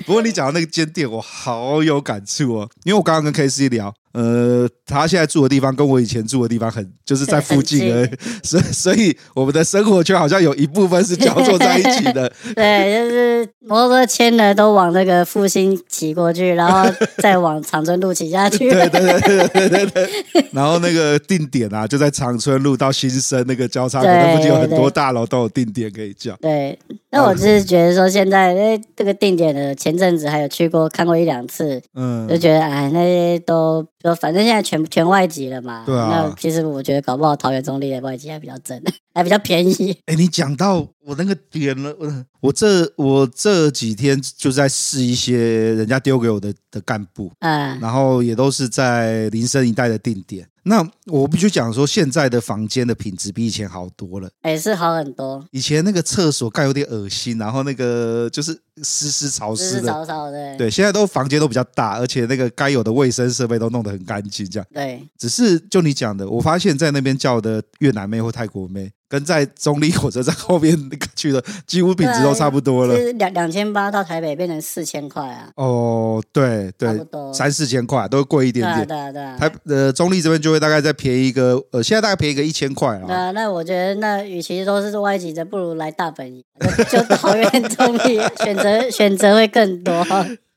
[0.05, 3.91] 不过你讲到那个间店，我好有感触哦，因为我刚刚跟 KC 聊。
[4.13, 8.09] 呃，他现在住的地方跟我以前住的地方很就是在附近而已，
[8.43, 12.31] 所以所以我们的生活圈好像有一部分是交错在一起的。
[12.55, 18.69] 对，就是摩托车牵的都往那个复兴骑过去，然后再往长春路骑下去。
[18.69, 20.09] 对对对对对对对。
[20.51, 26.35] 然后那个定点啊，就在长春路到新生那个交叉口，那附近有很多大楼都有定点可以叫。
[26.41, 26.77] 对，
[27.11, 33.85] 那我就是觉得说现在哎，这个定点的前阵子还有去过看过一两次，嗯，就觉得哎那些都。
[34.01, 36.07] 就反正现在全全外籍了嘛，对啊。
[36.09, 38.81] 那其实我觉得搞不好桃园中立的外籍还比较正，
[39.13, 39.97] 还比较便宜。
[40.05, 45.37] 哎，你讲到我那个点了，我我这我这几天就在试一些
[45.73, 50.47] 人家丢给我的的干部，嗯，然后也都是在林森一带的定点。
[50.63, 55.43] 那我必须讲说，现在的房间的品质比以前好多了，哎，是好很多。
[55.51, 58.51] 以前那个厕所盖有点恶心，然后那个就是
[58.83, 60.57] 湿湿潮湿的，湿湿潮潮的。
[60.57, 64.67] 对，现在都房间都比较大，而且那个该有的卫生设备都弄得很干净，这样。
[64.71, 68.91] 对，只是就你讲的，我发现在那边叫的越南妹或泰国妹。
[69.09, 75.49] 跟在中立火车站后面那个去的几乎品质都差不多了，是两两千八到台北变成四千块啊！
[75.55, 76.89] 哦，对对，
[77.33, 78.87] 三四千块都贵一点点。
[78.87, 83.03] 对啊对啊，台呃中立这边就会大概再便宜一个，呃现在大概便宜个一千块啊。
[83.07, 86.43] 那那我觉得那与其都是外籍的，不如来大本营，
[86.89, 89.93] 就桃园中立 选择选择会更多。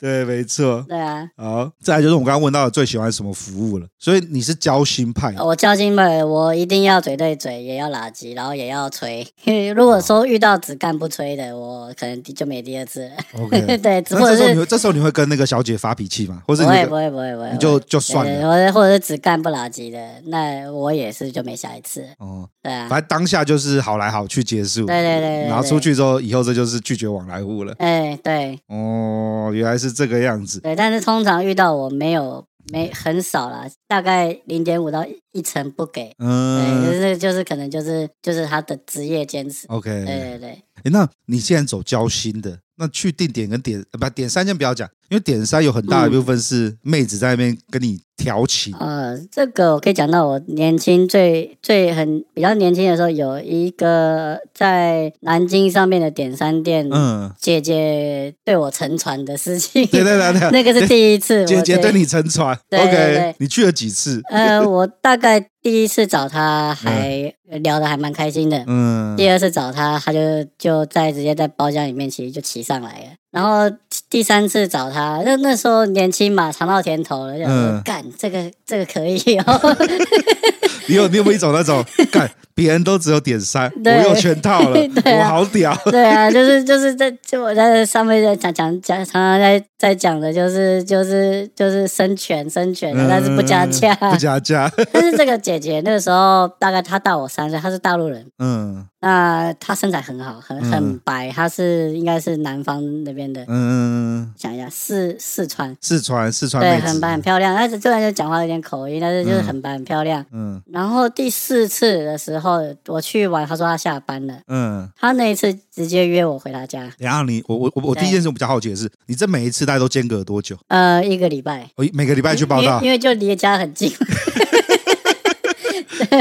[0.03, 0.85] 对，没错。
[0.88, 3.87] 对啊，好，再来就是我刚刚问到的最喜欢什么服务了。
[4.01, 5.33] 所以你是交心派？
[5.38, 9.25] 我交心派，我一定要嘴对嘴，也要垃圾，然后也要吹。
[9.77, 13.09] 如果说遇到只干不吹的，我可能就没第二次。
[13.38, 16.43] OK， 对，或者是这时候你会跟那个小姐发脾气吗？
[16.49, 18.51] 或者不会不会不会不会，你就就算了。
[18.51, 22.05] 或者或者是只干不垃圾的，那我也是就没下一次。
[22.19, 24.85] 哦，对啊，反正当下就是好来好去结束。
[24.87, 27.73] 对对对，然后出去之后，以后这就是拒绝往来户了。
[27.79, 28.59] 哎，对。
[28.67, 30.61] 哦，原来是这个样子。
[30.61, 39.66] 对，但是通常遇到我没有没很少啦，大概零点五到一成不给，嗯，对，就是就是可能就是就是他的职业坚持。
[39.68, 40.48] OK，对对对。
[40.85, 48.01] 哎，那你既然走交心的，那去定点跟点不点三先不要讲，因为点三有很大一部分是妹子在那边跟你。
[48.14, 64.20] 调情，呃，这个我可以讲到我年轻最最很比较年轻的时候，有一个在南京上面的点三店，嗯，姐姐对我沉船的事情，对对对对， 那个是第一次，姐姐对你沉船，OK，你去了几次？
[64.29, 70.20] 呃，我大概第一次找她还聊得还蛮开心的，嗯，第二次找她，她就
[70.57, 73.07] 就在直接在包厢里面其实就骑上来了。
[73.33, 73.68] 然后
[74.09, 79.77] 第三次找他，那那时候年轻嘛，尝到甜头了，就说干、嗯、这个这个可以哦。
[80.87, 82.31] 你有你有没有一种那种 干？
[82.55, 83.99] 别人都只有点三，对。
[83.99, 85.77] 我有全套了， 啊、我好屌。
[85.87, 94.71] 对啊，就是就是在就我在上面在讲讲讲，常常在在讲的就是就是就是生权生权的，但是不加价，不加价。
[94.93, 112.41] 但是这个姐姐那个时候大概她大我三岁，她是大陆人，嗯，那她身材很好，很很白，她是应该是南方那边的，嗯，想一下四四川，四川四川，对，很白很漂亮，但是虽然就讲话有点口音，但是就是很白很漂亮，嗯，然后第四次的时候。
[112.42, 114.38] 后我去玩，他说他下班了。
[114.48, 116.92] 嗯，他那一次直接约我回他家。
[116.98, 120.57] 然后你，我我我我第一件事我比较好奇的是，你这每一次大概都间隔多久？
[120.68, 121.70] 呃，一个礼拜。
[121.76, 123.90] 我每个礼拜去报道，因为就离家很近。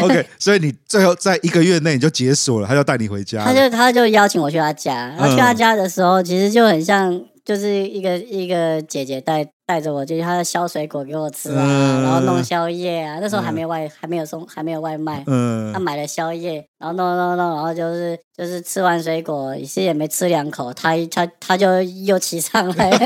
[0.01, 3.43] OK，所以你最后在一个月内你就解锁了，他就带你回家。
[3.43, 7.21] 他就他就邀请我去他家，然后去他家的时候，其实就很像。
[7.43, 13.19] 就是一个一个姐姐带带着我，就是她削水果给我吃啊，嗯、然后弄宵夜啊。
[13.21, 22.89] 那时候还没外、嗯、还没有送还没有外卖，嗯，他买了宵夜，然后弄弄弄，然后就是就是吃完水果，其实也没吃两口，他他他就又骑上来。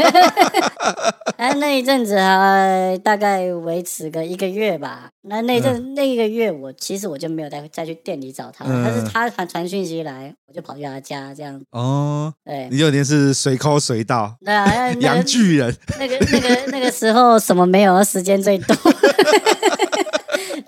[1.38, 5.10] 哎，那一阵子还大概维持个一个月吧。
[5.28, 11.60] 那那阵、嗯、那一个月，我其实我就没有再再去店里找他，嗯、但是他传传讯息来，我就跑去他家这样。
[11.72, 14.36] 哦，对，你有点是随 call 随到。
[14.46, 15.76] 对啊，洋巨 人。
[16.00, 18.76] 那个那个那个时候什么没有，时间最多。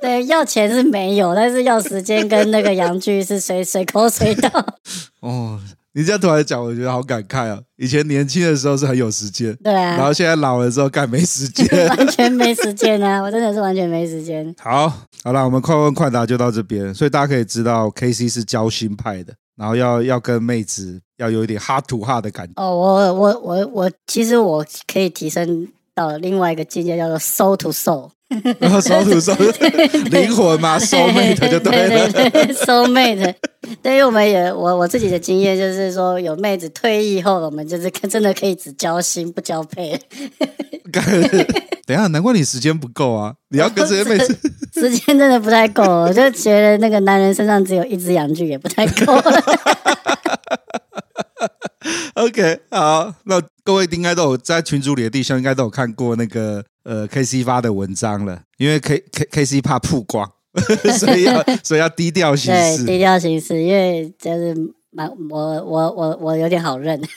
[0.01, 4.49] 对，要钱是没有，但是要时间跟那个洋巨是随随 call 随到。
[5.21, 5.59] 哦。
[5.93, 7.59] 你这样突然讲，我觉得好感慨啊！
[7.75, 13.19] 以前年轻的时候是很有时间，对啊，然后现在老了之后，干没时间， 完全没时间啊！
[13.19, 14.53] 我真的是完全没时间。
[14.59, 14.87] 好，
[15.23, 22.53] 好了，我们快问快答就到这边，所以大家可以知道，KC 是交心派的，然后要要跟妹子要有一点 heart to heart 的感觉。
[22.57, 28.11] 哦，我我我我，其实我可以提升到了另外一个境界，叫做 soul to soul。
[28.59, 29.33] 然后守土守
[30.11, 32.09] 灵魂嘛，soul mate 就对了
[32.53, 33.33] ，soul mate。
[33.81, 39.97] 对于我们也我我自己的经验就是说，有妹子退役后，我们就是真的可以只交心不交配。
[41.85, 43.33] 等一下，难怪你时间不够啊！
[43.49, 44.37] 你要跟这些妹子，
[44.73, 49.15] 时间真的不太够，我就觉得那个男人身上只有一只羊具也不太够。
[52.15, 60.29] OK，好，那各位应该都有在群组里的弟兄应该都有看过那个呃 KC 发的文章了，因为 K K KC 怕曝光，
[60.97, 64.55] 所以要 所以要低调行事，对，低调行事，因为就是。
[65.29, 66.99] 我我我我有点好认。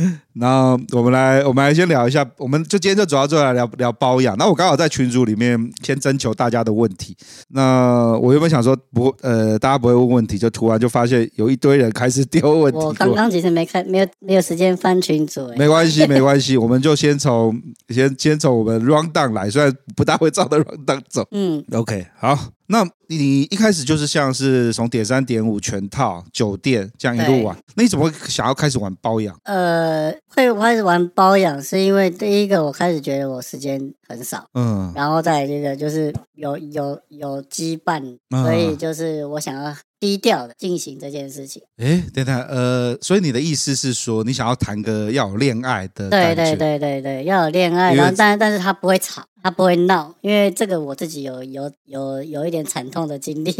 [0.32, 4.34] 那我们来，我们来先聊一下，我们就今天就主要就来聊聊包养。
[4.38, 7.14] 那我刚好在群组里面先征求大家的问题。
[7.48, 12.78] 那我原本想说不，呃，大家不会问问题，就突然就发现有一堆人开始丢问题。
[12.78, 15.52] 我刚刚其实没看，没有没有时间翻群组。
[15.58, 17.60] 没关系，没关系， 我们就先从
[17.90, 21.28] 先先从我们 run down 来，虽然不大会照着 run down 走。
[21.32, 22.38] 嗯，OK，好。
[22.70, 29.36] 那你一开始就是像是从点三点五全套酒店这样一路玩，那你怎么会想要开始玩包养？
[29.42, 41.60] 呃，会开始玩包养是因为第一个我开始觉得我时间很少，嗯，然后再来这个就是有有有羁绊，所以就是我想要低调的进行这件事情。
[41.78, 46.08] 哎，等等，呃，所以你的意思是说你想要谈个要有恋爱的？
[46.08, 49.24] 对对对对对，要有恋爱，然后但但是他不会吵。
[49.42, 53.54] 他不会闹，因为这个我自己有有有有一点惨痛的经历。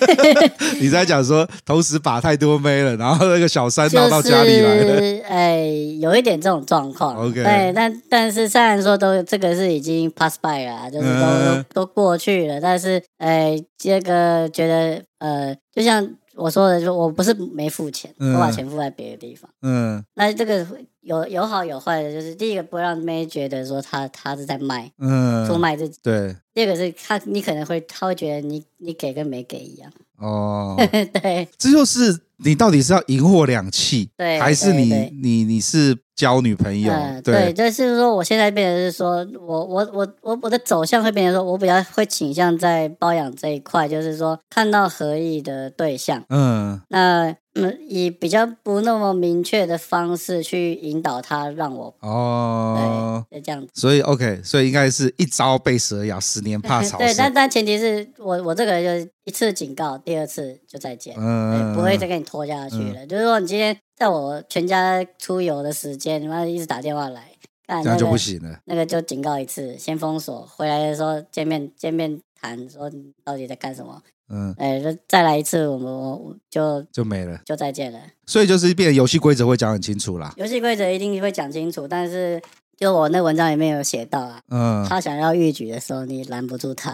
[0.80, 4.94] 你在讲说同时把太多妹了，然后那个小三闹到家里来了。
[5.28, 7.16] 哎、欸，有一点这种状况。
[7.16, 16.08] OK，对，但但是虽然说都这个是已经 pass by 了，就是都、嗯、都，都过去了，但是哎、欸，这个觉得呃，就像
[16.40, 19.50] 我说的，就我不是没付钱，嗯、我把钱付在别的地方。
[19.62, 20.66] 嗯，那这个。
[21.02, 25.98] 有有好有坏的，就是第一个不让妹觉得说他他是在卖，嗯，出卖自己。
[26.02, 29.90] 对，第二个是他你可能会他会觉得你你给跟没给一样。
[30.18, 30.76] 哦，
[31.22, 36.92] 对，这就是你到底是要赢货两气，对，还是你你你是交女朋友？
[36.92, 47.34] 嗯、对，对，就是说我现在变成是说我我我我我的走向会变成说我比较会倾向在包养这一块，就是说看到合意的对象，嗯，那。
[47.54, 53.72] 嗯，以比较不那么明确的方式去引导他，让我哦，对，就这样子。
[53.74, 56.98] 所以 OK，所以应该是一朝被蛇咬，十年怕草绳。
[57.08, 63.04] 对，但但前提是我我这个人就一次警告，第二次就再见，嗯，不会再跟你拖下去了。
[63.04, 67.32] 嗯、就是说，你今天在我全家出游的时间，你妈一直打电话来，
[67.68, 68.58] 那这样就不行了。
[68.64, 74.00] 那个就警告一次，先封锁，回来的时候见面见面谈，说你到底在干什么。
[74.30, 78.00] 嗯，哎，就再来一次，我们我就就没了，就再见了。
[78.24, 80.32] 所以就是变游戏规则会讲很清楚啦。
[80.38, 82.40] 游戏规则一定会讲清楚，但是
[82.78, 86.92] 就我那文章里面有写到啊，嗯，他想要逾矩的时候，你拦不住他。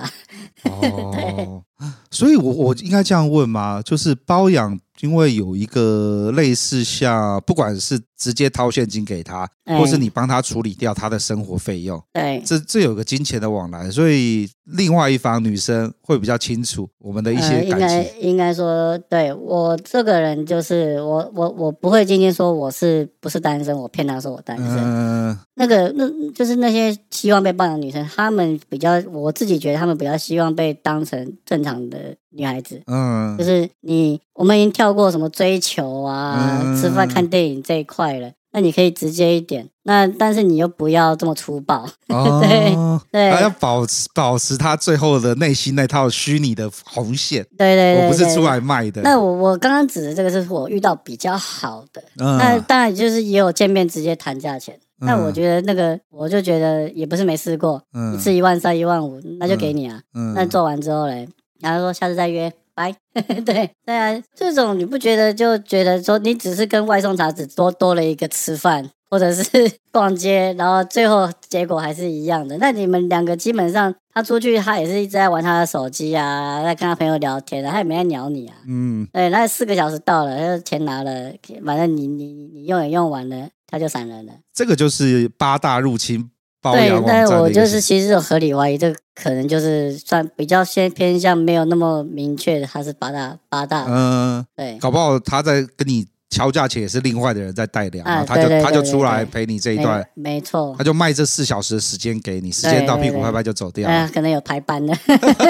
[0.65, 0.81] 哦，
[1.15, 3.81] 对所以我我应该这样问吗？
[3.81, 4.81] 就是包养。
[5.01, 17.73] 因为有一个类似像，不管是直接掏现金给他，欸、或是你帮他处理掉他的生活费用，对，这这有个金钱的往来，所以另外一方女生会比较清楚我们的一些感情。
[17.73, 24.79] 呃、应该应该说，对我这个人就是我我我不会今天说我是不是单身，我骗他说我单身。
[24.79, 32.17] 嗯，那个那就是那些希望被包养的女生，她们比较，我自己觉得她们比较希望被当成正常的。
[32.39, 38.31] 女孩子，嗯，就是你，我们已经跳过什么追求啊、嗯、吃饭、看电影这一块了。
[38.53, 42.75] 那你可以直接一点，那但是你又不要这么粗暴，哦、对
[43.13, 47.45] 对，还要保持保持他最后的内心那套虚拟的红线。
[47.59, 49.03] 对对对，我不是出来卖的。
[49.03, 54.79] 那我我刚刚指的这个是我遇到比较好的，嗯、那当然就是也有见面直接谈价钱。
[55.01, 60.01] 那、嗯、我觉得那个，我就觉得也不是没试过，嗯、一次一万三、一万五，那就给你啊。
[60.15, 61.29] 嗯、那做完之后嘞？
[61.61, 62.95] 然后说下次再约，拜。
[63.45, 69.43] 对对啊，这种你不觉得就觉得说你只是跟外送茶只多多了一个吃饭，或者是
[69.91, 72.59] 逛街，然后最后结果还是一样的。
[72.59, 78.57] 那你们两个基本上他出去，他也是一直在玩他的手机啊，在跟他朋友聊天啊，他也没在鸟你啊。
[78.69, 81.33] 嗯，对，那四个小时到了，他就钱拿了，
[81.65, 84.33] 反正你你你用也用完了，他就闪人了。
[84.53, 86.31] 这个就是八大入侵。
[86.73, 93.87] 对，但我就是其实有合理怀疑，这可能就是算比较先偏向没有那么明确的，他是八大八大。
[93.89, 103.89] 嗯，对，搞不好他在跟你敲价钱，也是另外的人在代聊，啊、他就他就出来陪你这一段，没，没错，他就卖这四小时的时间给你，时间到屁股拍拍就走掉。
[103.89, 104.95] 啊，可能有排班的，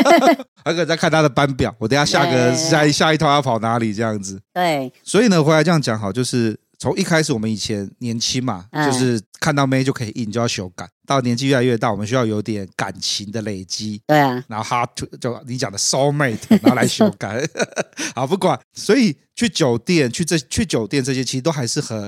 [0.65, 4.39] 还可以再看他的班表，我等下下个下一下一套要跑哪里这样子。
[4.53, 10.87] 对，所以呢，回来这样讲好，就是从一开始我们以前年轻嘛，嗯、就是看到妹就可以硬，就要修改。
[11.07, 14.01] 到年纪越来越大，我们需要有点感情的累积。
[14.07, 17.43] 对啊，然后 hard to 就你讲的 soul mate，然后来修改。
[18.15, 21.99] 好，不管，所以去酒店去这去酒店这些，其实都还是很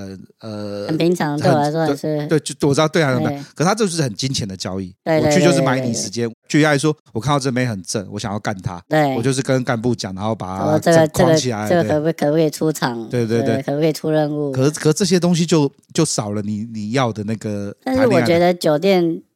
[0.41, 4.95] 呃很平常，对我来说还是对，就我知道对啊，对可是他这就是很金钱的交易。
[5.05, 6.31] 对，我去就是买你时间。
[6.49, 13.07] 举例来说，我看到这妹很正，我想要干她，对我就是跟干部讲，然后把她这个框起来，这个可不可不可以出场？
[13.11, 14.51] 对对对，可不可以出任务？
[14.51, 17.77] 可是可是这些东西就就少了你你要的那个。
[17.85, 18.88] 但是我觉得酒店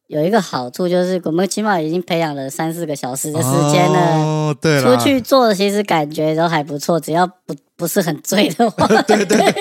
[0.07, 3.99] 有一个好处，就是我们起码已经培养了三四个小时的时间了。
[4.21, 8.85] 哦，对了，出去做其实感觉都还不错，只要不不是很醉的话。
[9.03, 9.53] 对 对对。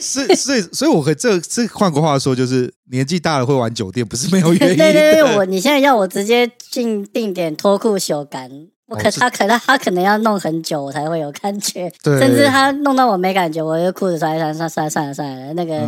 [0.00, 4.76] 是，所以，所以我可以这这换个话说，就是年纪大了会玩酒店，不是没有原因。
[4.76, 8.50] 对对对，我你现在要我直接进定点脱裤秀感，
[8.88, 11.90] 我可他可能他可能要弄很久，我才会有感觉。
[12.02, 15.78] 对，甚至他弄到我没感觉，我就裤子穿一穿，算算算了算了，那个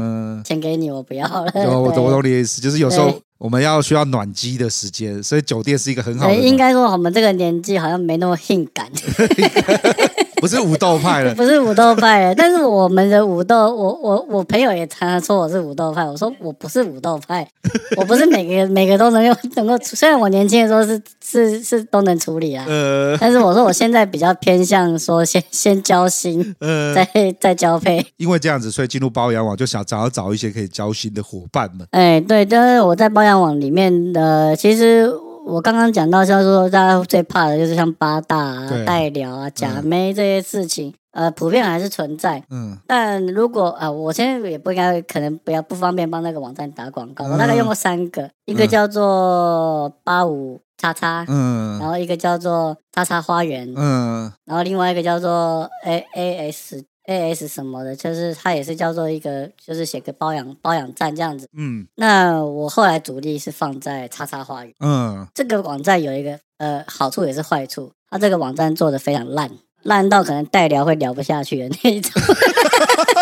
[0.45, 1.53] 钱给你，我不要了。
[1.55, 6.35] 我懂我懂你的意思，就是有时候我们要需要暖机的时间，所以酒店是一个很好的。
[6.35, 8.91] 应该说我们这个年纪好像没那么性感。
[10.41, 12.35] 不是武斗派了，不是武斗派了。
[12.35, 16.05] 但是我们的武斗，我我我朋友也常常说我是武斗派。
[16.05, 17.47] 我说我不是武斗派，
[17.97, 19.77] 我不是每个每个都能用能够。
[19.79, 27.09] 虽然我年轻的时候是是是都能处理啊，呃，但是我说我现在比较偏向说先先交心，呃，再
[27.41, 28.05] 再交配。
[28.17, 31.87] 因为这样子，所以进入包养网就想找要找一些可以交心的伙伴们。
[31.91, 35.13] 哎，对，但是我在包养网里面的其实。
[35.49, 42.43] 我刚刚讲到，像说大家最怕的就是像八大啊、代聊啊、假妹这些事情，嗯、呃，普遍还是存在。
[42.51, 47.25] 嗯，但如果啊、呃，我现在也不应该，可能不要不方便帮那个网站打广告。
[47.27, 56.85] 嗯、我大概用过三个，一个叫做八五叉叉，嗯，然后一个叫做叉叉花园，嗯，然后另外一个叫做 A A S。
[57.09, 61.49] A S 什么的，就是它也是叫做一个，就是写个包养包养站这样子。
[61.57, 64.75] 嗯，那我后来主力是放在叉叉花园。
[64.81, 69.51] 嗯，这个网站有一个呃好处也是坏处，它这个网站做的非常烂，
[69.83, 72.13] 烂到可能代聊会聊不下去的那一种。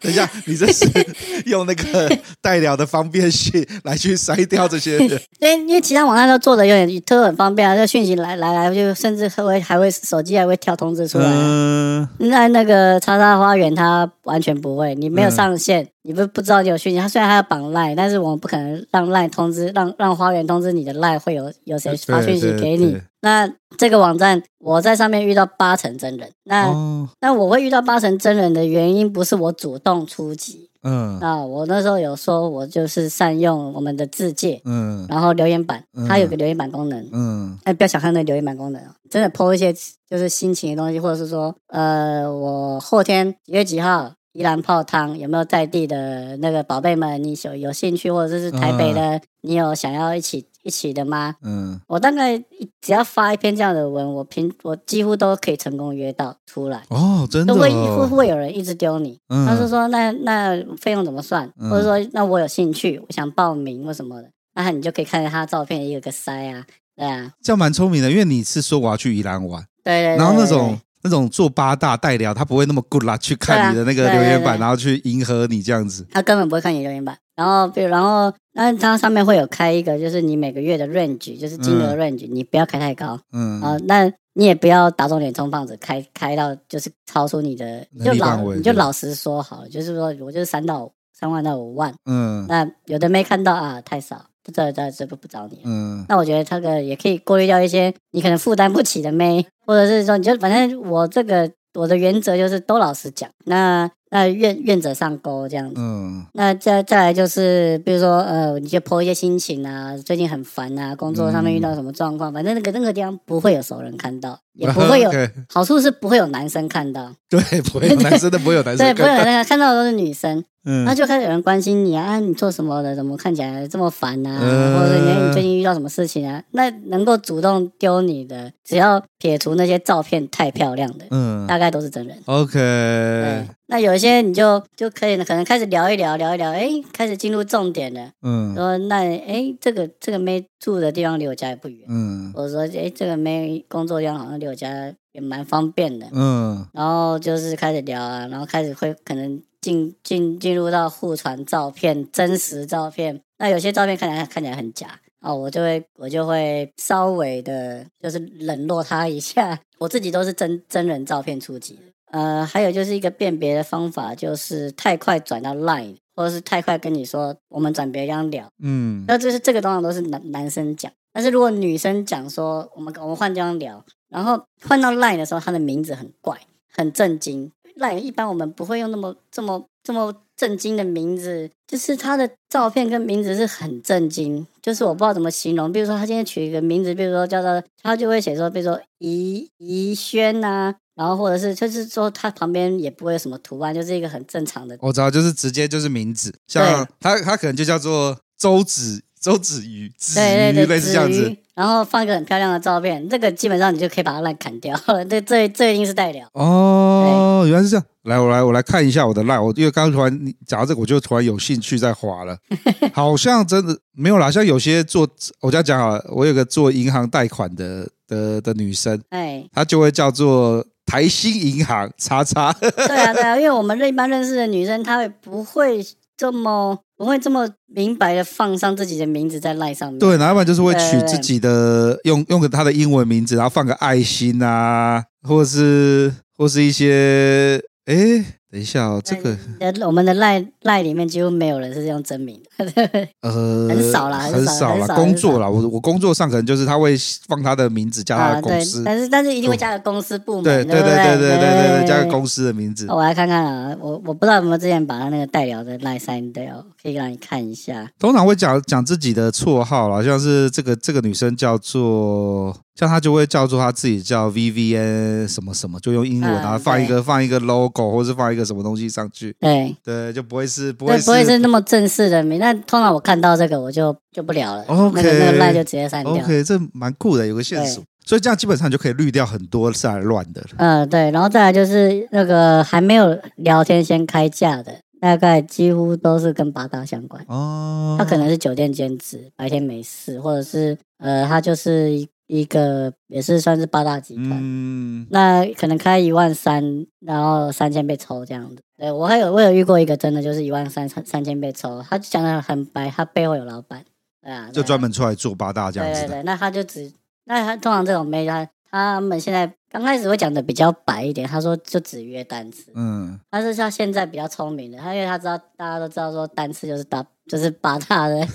[0.00, 0.86] 等一下，你这是
[1.46, 5.08] 用那个代聊的方便性来去筛掉这些人？
[5.40, 11.26] 对，因为其他网站都做的有点都很方便啊，这讯息来来来就甚至还会还会手机还会跳通知出来。
[11.28, 15.84] 嗯，那那个叉叉花园它完全不会，你没有上线。
[15.84, 23.00] 嗯你不不知道你有讯息，他虽然他要绑赖，但是我们不可能让赖通知，让让花园通知你的赖会有有谁发讯息给你。
[23.22, 38.80] 那这个网站我在上面遇到八成真人，那、哦、那我会遇到八成真人的原因不是我主动出击，嗯，那我那时候有说我就是善用我们的字界，嗯，然后留言板，它有个留言板功能，嗯，哎，不要小看那个留言板功能，
[39.10, 39.72] 真的 po 一些
[40.08, 44.12] 就是心情的东西，或者是说，呃，我后天几月几号。
[44.36, 47.22] 宜兰泡汤有没有在地的那个宝贝们？
[47.22, 51.36] 你有有兴趣，或者是台北的，嗯、你有想要一起一起的吗？
[51.42, 52.36] 嗯，我大概
[52.80, 56.82] 只要发一篇这样的文，我平我几乎都可以成功约到出来。
[56.88, 57.56] 哦，真的、哦？
[57.56, 59.16] 会会有人一直丢你？
[59.28, 61.48] 嗯、他是说那那费用怎么算？
[61.60, 70.76] 嗯、或者说那我有兴趣，我想报名或什么的，那你就可以看着他的照片一个个筛啊，对啊，这样蛮聪明的，因为你是说我要去宜兰玩，对，对对，然后那种。
[71.04, 76.06] 那种做八大代聊，他不会那么 good 啦，去看你的那个留言板，然后去迎合你这样子。
[76.10, 83.60] 他根本不会看你留言板，然后比如，然后那它上面会有开一个，就是你每个月的 range，就是金额 range，、嗯、你不要开太高，嗯。
[83.60, 94.24] 啊，那你也不要打肿脸充胖子，开开到就是超出你的，就老你就老实说好了，就是说我就是三到三万到五万，嗯，那有的没看到啊，太少。
[94.44, 114.38] 不知道在这不不找你，嗯，那我觉得这个也可以过滤掉一些你可能负担不起的妹，或者是说你就反正我这个我的原则就是都老实讲，那那愿愿者上钩这样子，嗯，那再再来就是比如说呃，你就 po 一些心情啊，最近很烦啊，工作上面遇到什么状况，嗯、反正那个那个地方不会有熟人看到。
[114.54, 115.30] 也不会 有 Okay.
[115.48, 122.94] 好处是不会有男生看到， 对，不会有男生的， 不会有男生看到，对，不会有那个看到的都是女生，嗯，那就开始有人关心你啊，啊，你做什么的？
[122.96, 124.38] 怎么看起来这么烦啊？
[124.40, 126.42] 嗯、或者你你最近遇到什么事情啊？
[126.52, 132.16] 那能够主动丢你的，只要撇除那些照片太漂亮的，嗯，大概都是真人。
[132.26, 138.96] OK，对，那有一些你就就可以可能开始聊一聊，聊一聊，哎，开始进入重点了，嗯，说那
[139.26, 144.43] 哎，这个这个妹住的地方离我家也不远，嗯，我说哎，这个妹工作地方好像。
[144.46, 159.58] 我家也蛮方便的，嗯，然后就是开始聊啊，然后开始会可能进进进入到互传照片、真实照片，那有些照片看起来看起来很假哦，我就会我就会稍微的，就是冷落他一下。
[159.78, 161.78] 我自己都是真真人照片出击，
[162.10, 173.84] 呃，还有就是一个辨别的方法，就是太快转到 Line 或者是太快跟你说我们转别样聊，嗯，那就是这个通常都是男男生讲，但是如果女生讲说我们我们换地方聊，
[174.14, 176.40] 然后换到 Line 的时候，他的名字很怪，
[176.72, 177.50] 很震惊。
[177.76, 185.72] Line 一般我们不会用那么这么这么震惊的名字，就是他的照片跟名字是很震惊，就是我不知道怎么形容。
[185.72, 190.74] 比如说他今天取一个名字，比如说叫做他就会写说，比如说宜宜轩呐。
[190.96, 194.78] 然后或者是就是说，他旁边也不会有什么图案，就是一个很正常的。
[194.80, 201.36] 我知道，就是直接就是名字，像他他可能就叫做周子周子瑜，子瑜类似这样子。
[201.54, 205.04] 然后放一个很漂亮的照片，这个基本上你就可以把它烂砍掉 了。
[205.04, 207.84] 这这这一定是代聊哦，原来是这样。
[208.02, 212.36] 来，我来我来看一下我的烂，我因为刚刚突然你讲到这个，我就突然有兴趣在滑了。
[212.92, 215.08] 好像真的没有啦，像有些做
[215.40, 220.64] 我这样讲好了，我有个做银行贷款的的的女生，哎，她就会叫做。
[220.86, 225.82] 台新银行叉叉，对啊对啊，因为我们一般认识的女生，她会不会
[226.16, 229.98] 这么不会这么明白的放上自己的名字在赖上面？
[229.98, 238.24] 对，然后要不然就是会取自己的用用个他的英文名字，然后放个爱心啊，或者是或是一些哎。
[238.54, 239.36] 等一下哦，这个
[239.84, 242.40] 我们的赖赖里面几乎没有人是用真名，
[243.20, 246.96] 呃，很少啦，很少啦，工作啦，我我工作上可能就是他会
[247.26, 252.86] 放他的名字加他的公司，但是但是一定会加个公司部门，对对对对对对对，加个公司的名字。
[252.88, 257.90] 我来看看啊，我我不知道有没有之前把他那个代聊的赖删掉，可以让你看一下。
[257.98, 262.56] 通常会讲讲自己的绰号啦，像是这个这个女生叫做。
[262.76, 269.34] 像他就会叫做他自己叫 VVN 什么什么，就用英文，然后放一个放一个 logo，或者是放一个什么东西上去。
[269.40, 272.38] 对对，就不会是不会是不会是那么正式的名。
[272.38, 274.64] 那通常我看到这个我就就不聊了。
[274.64, 276.12] OK，那个那个赖就直接删掉。
[276.14, 277.82] OK，这蛮酷的，有个线索。
[278.04, 280.44] 所以这样基本上就可以滤掉很多是来乱的。
[280.56, 281.10] 嗯，对。
[281.10, 287.24] 然后再来就是那个还没有聊天先开价的，大概几乎都是跟八大相关。
[287.28, 287.96] 哦。
[287.98, 292.06] 他可能是酒店兼职，白天没事，或者是呃，他就是。
[292.26, 298.62] 一个也是算是八大集团，嗯，那可能开一万三，然后三千被抽这样子。
[298.76, 303.84] 对，我还有我有遇过一个真的就是一万三三三千被抽，他讲的很白，他背后有老板，
[304.22, 306.00] 对啊，就专门出来做八大这样子。
[306.00, 306.90] 对对对，那他就只，
[307.24, 317.04] 那他通常这种妹他他们现在刚开始会讲的比较白一点，他说就只约单次，嗯，但是像现在比较聪明的，他因为他知道大家都知道说单次就是大。
[317.26, 318.26] 就是八大的，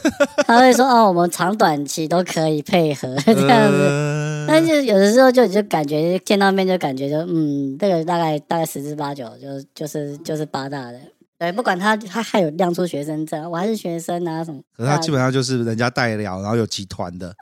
[0.45, 10.99] 他会说哦，我们长短期都可以配合这样子，但是有的时候就就感觉见到面就感觉就嗯，这个大概大概十之八九就就是就是八大的。
[11.39, 14.61] 对，不管他，他还有亮出学生证，我还是学生啊什么。
[14.75, 17.33] 可是他基本上就是人家代聊，然后有集团的，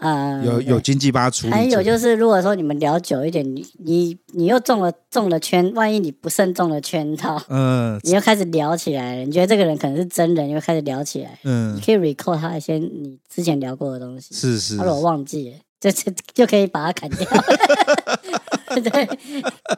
[0.46, 1.54] 有有经纪帮他处理。
[1.54, 17.28] 还有就是，如果说你们聊久一点，你你你又中了中了圈，万一你不慎中了圈套，嗯， 你又开始聊起来了，你觉得这个人可能是真人，又开始聊起来，嗯，你可以 recall 他一些你之前聊过的东西，是是，他如果忘记了，就就就可以把他砍掉。
[18.82, 19.06] 对，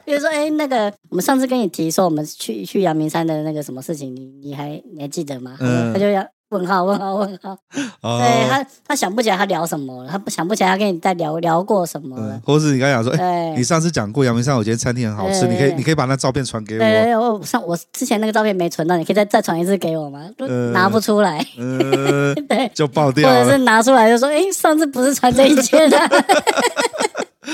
[0.04, 5.56] 比如说，哎，那个我们上次跟你提说，我们去去阳明山的那个什么事情，你你还你还记得吗？
[5.60, 7.56] 嗯，他就要问号问号问号。
[8.02, 12.34] 哦、对他，他想不起来他聊什么了，他不想不起来他跟你在聊聊过什么了。
[12.34, 17.38] 嗯、或是你刚才讲说，哎，你上次讲过阳明山有间餐厅很好吃，你可以你可以把那照片传给我。
[17.38, 20.28] 我上我之前那个照片没存到，你可以再再传一次给我吗？
[20.38, 23.28] 嗯、拿不出来，嗯、 对，就爆掉。
[23.28, 25.98] 或者是拿出来就说，哎，上次不是传这一件的。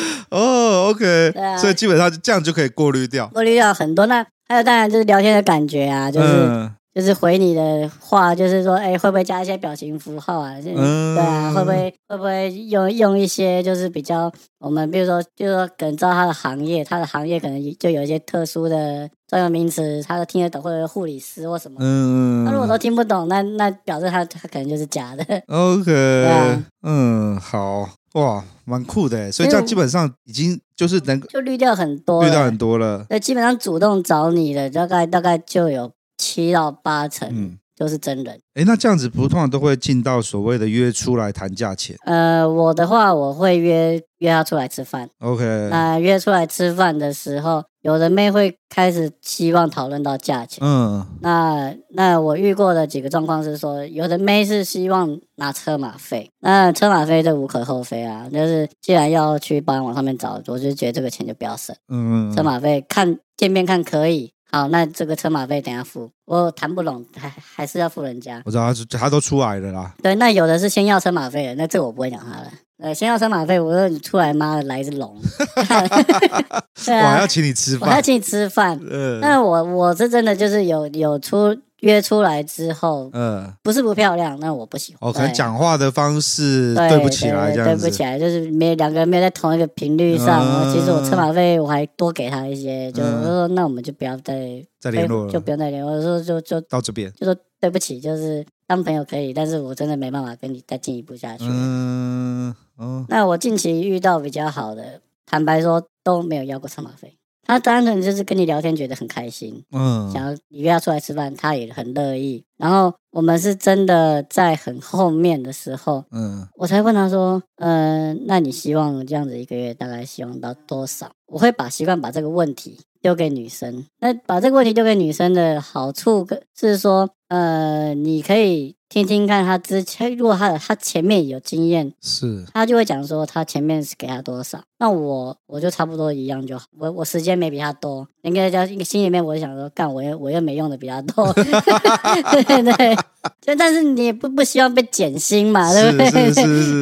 [0.31, 4.07] 哦，OK，啊，所以基本上这样就可以过滤掉，过滤掉很多。
[4.07, 10.55] 那还有当然就是聊天的感觉啊，就是、嗯、就是回你的话，就是说，哎，会不会加一些表情符号啊？
[10.65, 14.31] 嗯、对啊，会不会会不会用用一些就是比较
[14.61, 21.79] 我们比如说就是说可能知道他的行业，他的行业可能就有一些特殊的专有名词，他都听得懂，或者护理师或什么。
[21.81, 25.25] 嗯，他如果都听不懂，那那表示他他可能就是假的。
[25.49, 27.89] OK，对啊，嗯，好。
[28.17, 33.05] 哇，蛮酷的，所以这样基本上已经就是能就滤掉很多，滤掉很多了。
[33.11, 38.35] 对，基本上主动找你的大概大概就有七到八成，嗯，都是真人。
[38.55, 41.97] 哎、嗯，那这样子不通常都会进到所谓的约出来谈价钱？
[42.05, 45.09] 呃，我的话我会约约他出来吃饭。
[45.21, 47.65] OK，那约出来吃饭的时候。
[47.83, 72.51] 有的妹会开始希望讨论到价钱，嗯，那那我遇过的几个状况是说，有的妹是希望拿车马费，那车马费这无可厚非啊，就是既然要去保养网上面找，我就觉得这个钱就不要省，嗯，车马费看见面看可以，好，那这个车马费等下付，我谈不拢还还是要付人家，我知道他他都出来了啦，对，那有的是先要车马费的，那这个我不会讲他了。
[72.79, 75.15] 呃，先要车马费，我说你出来，妈的来一只龙，
[76.87, 78.81] 对啊，我还要请你吃饭，我还要请你吃饭。
[78.91, 85.11] 嗯，那我我是真的就是有有出约出来之后，嗯，不是不漂亮，那我不喜欢。
[85.11, 90.43] 哦，可能讲话的方式对对不起来，这样子对不起来，就是没两个人没有在同一个频率上。
[90.43, 95.93] 嗯、其实我车马费我还多给他一些，就我说那我们就不要再再联络了，就不用再联络。
[95.93, 101.45] 我说就就到这边，就说对不起，就是当朋友可以，但是我真的没办法跟你再进一步下去。
[101.47, 107.19] 嗯，哦，那我近期遇到比较好的，坦白说都没有要过车马费。
[107.47, 112.45] 他单纯就是跟你聊天，觉得很开心，嗯，想要你约他出来吃饭，他也很乐意。
[112.57, 121.11] 然后我们是真的在很后面的时候，嗯，我才问他说，嗯、呃，那你希望这样子一个月大概希望到多少？
[121.27, 123.85] 我会把习惯把这个问题丢给女生。
[124.01, 128.76] 那把这个问题丢给女生的好处是说，呃，你可以。
[128.89, 142.97] 听听看他之前，如果他的他前面有经验，是，他就会讲说他前面是给他多少，那我我就差不多一样就好，我我时间没比他多，应该叫心里面我就想说，干我又我又没用的比他多， 对对，
[143.41, 146.11] 就但是你也不不希望被减薪嘛，对不对？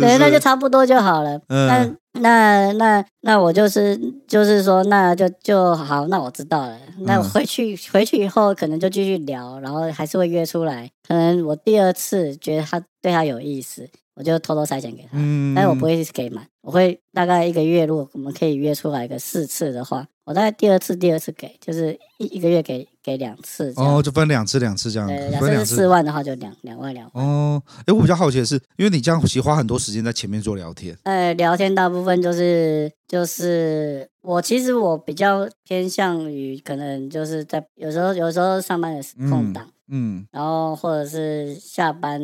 [0.00, 1.96] 对，那就差不多就好了，嗯。
[2.20, 6.78] 那那那我就是就是说，那就就好，那我知道了。
[7.00, 10.90] 那我回去、嗯、回去以后，可能就继续聊，然后还是会约出来。
[11.06, 20.06] 可能我第二次觉得他对他有意思，我就偷偷塞钱给他，嗯、但是我不会给满，我会大概一个月，如果我们可以约出来个四次的话。
[20.26, 27.22] 我大概第二次，第二次给，就是一一个月给给两次，哦，就分两次，两次这样，对，两次四万的话就两两万两万。
[27.22, 42.18] 哦，哎，我比较好奇的是，因为你这样其实花很多时间在前面做聊天，呃，聊天大部分就是就是我其实我比较偏向于可能就是在有时候有时候上班的空档，嗯，嗯然后或者是下班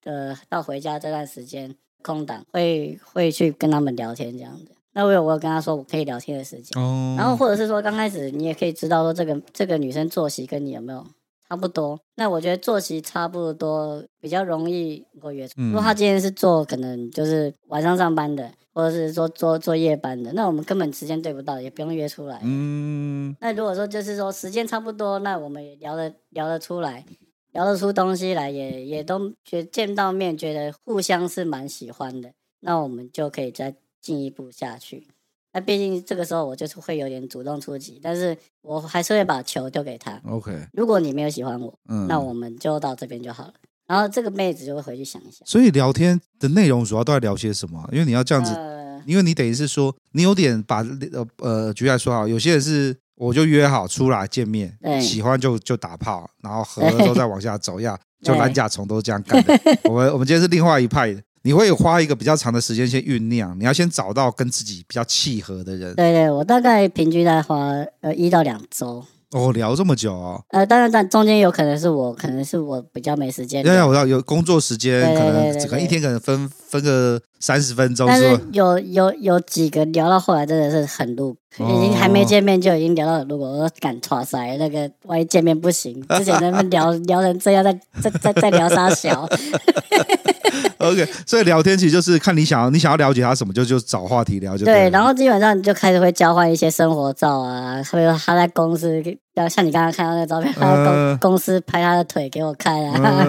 [0.00, 1.74] 的到回家这段时间
[2.04, 4.76] 空档，会会去跟他们聊天这样子。
[4.92, 11.06] 那我有我有跟他说我可以聊天的时间，哦、然后或者是说刚开始你也可以知道说这个这个女生作息跟你有没有
[11.48, 12.00] 差不多。
[12.16, 15.48] 那我觉得作息差不多比较容易能够约。
[15.56, 22.40] 嗯、如果她今天是做可能就是晚上上班的，或者是说做做夜班的，那我们根本时间对不到，也不用约出来。
[22.42, 23.36] 嗯。
[23.40, 27.04] 那如果说就是说时间差不多，那我们也聊得聊得出来，
[27.52, 33.76] 聊得出东西来，也也都觉得见到面觉得互相是蛮喜欢的，那我们就可以再。
[34.00, 35.06] 进一步下去，
[35.52, 40.20] 那毕竟这个时候我就是会有点主动出击，但是我还是会把球丢给他。
[40.24, 43.54] OK，如果你没有喜欢我，嗯，那我们就到这边就好了。
[43.86, 45.44] 然后这个妹子就会回去想一想。
[45.44, 47.88] 所以聊天的内容主要都在聊些什么？
[47.90, 59.58] 因为你要这样子，呃、因为你等于是说你有点把呃呃举例来说好，有些人是我就约好出来见面，对喜欢就就打炮，然后合了之后再往下走呀， 对就蓝甲虫都是这样干的。
[59.90, 61.20] 我们我们今天是另外一派的。
[61.42, 65.94] 你会花一个比较长的时间先酝酿，你要先找到跟自己比较契合的人。
[65.94, 69.04] 对对，我大概平均在花呃一到两周。
[69.32, 70.42] 哦，聊这么久哦。
[70.48, 73.62] 呃，当然，但中间有可能是我，可能是我比较没时间。
[73.62, 78.08] 对，我知道有工作时间，可能可能一天可能分分个三十分钟。
[78.08, 83.38] 但是有有有几个聊到后来真的是很露，已经还没见面就已经聊到很露。
[83.38, 87.72] 我说敢剉赛，那个万一见面不行，之前他们聊聊成这样，再
[88.02, 89.28] 再再再聊啥小。
[90.78, 94.74] OK，所以聊天其实就是看你想要，你想要了解他什么，就就找话题聊就对。
[94.74, 99.02] 对，然后基本上你就开始会交换一些生活照啊，比如他在公司，
[99.48, 103.24] 像你刚刚看到那个照片，他在公、呃、公司拍他的腿给我看啊，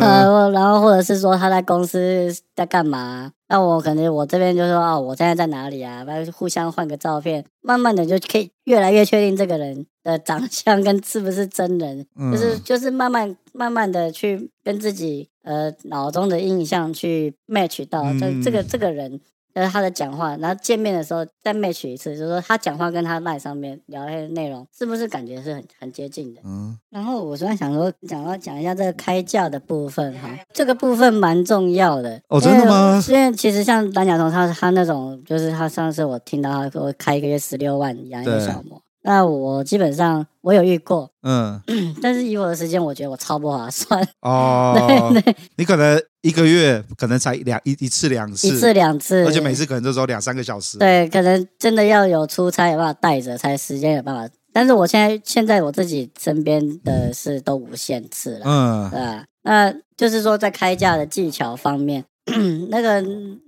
[0.00, 15.28] 呃、 然后或者是说他在公司在干嘛，那我可能我这边就说哦，我现在在哪里啊，然后互相换个照片，慢慢的就可以越来越确定这个人的长相跟是不是真人，嗯、就是就是慢慢慢慢的去跟自己。
[15.46, 19.20] 呃，脑中的印象去 match 到这这个这个人，
[19.54, 26.40] 就是，他的讲话，然后见面的时候再 match 一次，就是说他讲话跟他 line 上面聊天的内容，是不是感觉是很很接近的？
[26.44, 26.76] 嗯。
[26.90, 32.20] 然后我昨天想说，讲要讲一下这个开价的部分哈，这个部分蛮重要的。
[32.28, 33.00] 哦，真的吗？
[33.08, 38.82] 因为其实像蓝甲虫，他他那种，就是他上次我听到他给我开一个月十六万养一个小模。
[39.06, 41.62] 那我基本上我有遇过，嗯，
[42.02, 44.74] 但是以我的时间，我觉得我超不划算 哦。
[45.12, 50.76] 对对，你可能一个月可能才两一一次两次，一次两次，而且每次可能都只有两三个小时。
[50.78, 54.28] 对，可能真的要有出差有办法带着，才时间有办法。
[54.52, 59.24] 但是我现在现在我自己身边的是都无限次了，嗯，对吧？
[59.42, 62.04] 那就是说在开价的技巧方面。
[62.70, 63.00] 那个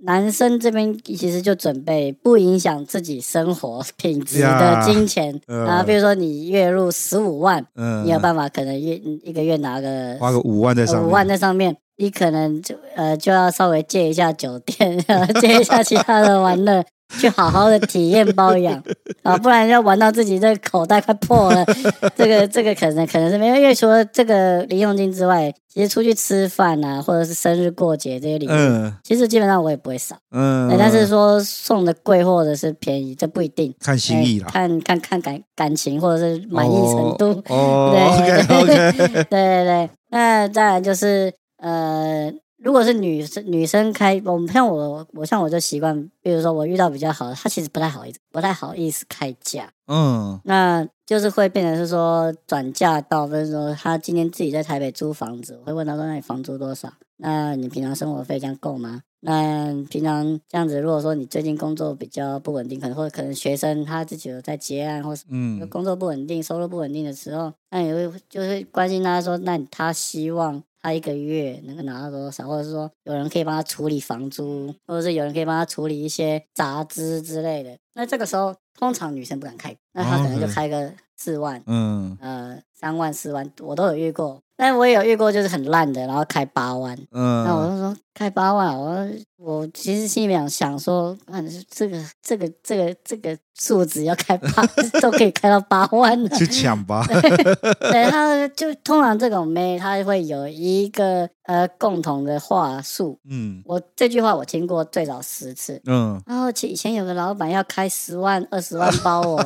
[0.03, 14.97] 男生这边其实就准备不影响自己生活品质的金钱啊，比如说你月入十五万，嗯，你有办法可能月一个月拿个花个五万在上面，五万在上面，你可能就呃就要稍微借一下酒店，
[15.41, 16.83] 借一下其他的玩乐，
[17.17, 18.81] 去好好的体验包养
[19.23, 21.65] 啊，不然要玩到自己这个口袋快破了。
[22.15, 30.15] 这个这个可能可能是没有，因为除了这个零用金之外，其实出去吃饭啊，或者是生日过节这些礼物，嗯、其实基本上我也不会少。
[30.31, 37.41] 嗯，但是说送的贵或者是便宜，这不一定，看心意啦，看看看感感情或者是满意程度。
[37.45, 39.89] 对对对。
[40.11, 42.31] 那当然就是呃。
[42.61, 56.91] 如果是女生，女生开，我们像我，我像我就习惯，比如说我遇到比较好的，她其实不太好意思，不太好意思开价，嗯，那就是会变成是说转嫁到，比如说她今天自己在台北租房子，我会问她说，那你房租多少？
[57.21, 59.01] 那你平常生活费这样够吗？
[59.21, 70.61] 那平常这样子，如果说你最近工作比较不稳定，可能或者可能学生他自己有在结案，或是嗯，工作不稳定，收入不稳定的时候，那你会就会关心他说，那他希望。
[70.81, 77.77] 他一个月能够拿到多少，或者是说有人可以帮他处理房租，或者是有人可以帮他处理一些杂支之类的。
[77.93, 84.41] 那这个时候，通常女生不敢开，那他可能就开个四万，嗯，呃，三万、四万，我都有遇过。
[84.59, 87.95] 但我也有遇过，就是很烂的，然后开八万，嗯，那我就说。
[88.13, 89.07] 开八万，我
[89.37, 94.61] 我其实心里面想说，啊，这个这个这个这个数字要开八
[94.99, 97.01] 都可以开到八万了， 去抢吧。
[97.07, 103.17] 对，他就通常这种妹，他会有一个呃共同的话术。
[103.29, 105.81] 嗯，我这句话我听过最少十次。
[105.85, 109.41] 嗯，然后以前有个老板要开十万、二十万包我，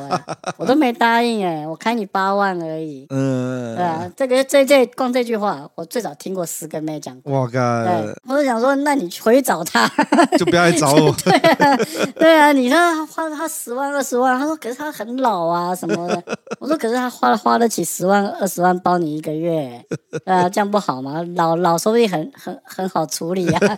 [0.56, 3.06] 我都没答应哎，我开你八万而已。
[3.14, 7.40] 嗯，对啊，这个这这光这句话，我最早听过十个妹讲过。
[7.40, 7.50] 我靠，
[7.84, 8.74] 对，我就想说。
[8.76, 9.86] 那你回去找他，
[10.38, 11.14] 就不要来找我。
[11.22, 11.76] 对啊，
[12.16, 16.22] 对啊，你说他花了他十万二十万，他说可是他很老啊什么的。
[16.58, 19.84] 我说可是他花了花得起十万二十万包你一个月，
[20.24, 21.22] 对啊，这样不好吗？
[21.36, 23.76] 老老说不定很很很好处理啊。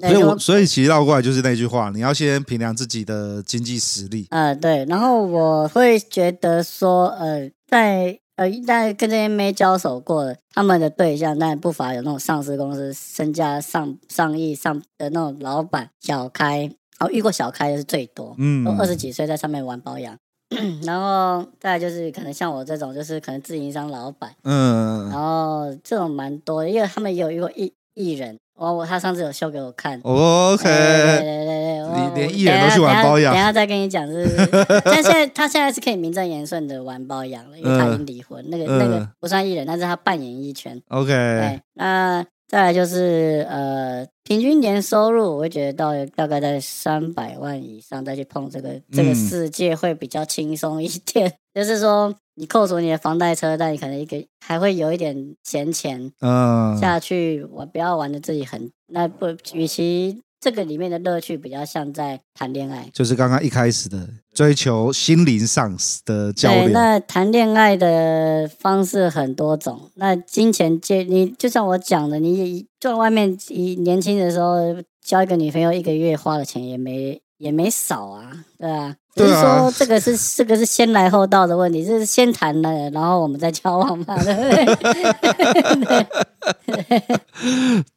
[0.00, 4.26] 所以我所以其实绕过来就是那句话，你要先评量自己的经济实力。
[4.30, 8.18] 呃，对，然后我会觉得说，呃，在。
[8.38, 16.70] 呃，但跟这些没交手过的，他们的对象，但不乏有那种上市公司身价上上亿上的那种老板，小开，
[17.00, 20.16] 哦，遇过小开的是最多，嗯，都二十几岁在上面玩包养，
[20.86, 28.38] 然后再来就是可能像我这种，就是可能自营商老板，嗯，然后这种蛮多的，因为他们也有遇过艺艺人。
[28.58, 34.28] 我我他上次有秀给我看，OK，对对对对，你连艺人都去玩包养，等下再跟你讲，是，
[34.84, 52.14] 但现在他现在是可以名正言顺的玩包养了，因为他已经离婚，那个那个不算艺人，但是他扮演艺圈，OK，对，那再来就是呃，平均年收入，我会觉得到大概在三百万以上再去碰这个这个世界会比较轻松一点，就是说。
[52.40, 66.66] 你扣除你的房贷车贷，你可能一个还会有一点闲钱，嗯，下去我不要玩的自己很那不，与其这个里面的乐趣比较像在谈恋爱，就是刚刚一开始的追求心灵上的交流。
[66.66, 78.94] 对，那谈恋爱的方式很多种，那金钱借你就像我讲的，你在外面你年轻的时候交一个女朋友，一个月花的钱也没也没少啊，对啊？
[79.14, 86.06] 就是说，这个是这个是先来后到的问题，就是先谈了，然后我们再交往嘛，对不对？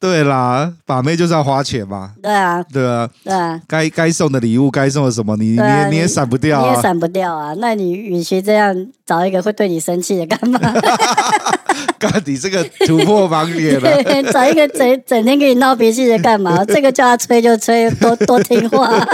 [0.00, 2.12] 对啦，把妹就是要花钱嘛。
[2.20, 3.60] 对啊，对啊，对啊。
[3.68, 7.54] 该该送的礼物，该送的什么，你你你也闪不掉，你也闪不掉啊。
[7.58, 8.74] 那你与其这样
[9.06, 10.58] 找一个会对你生气的干嘛？
[12.00, 14.02] 干你这个突破盲点了。
[14.32, 16.64] 找一个整整天跟你闹脾气的干嘛？
[16.66, 18.90] 这个叫他吹就吹，多多听话。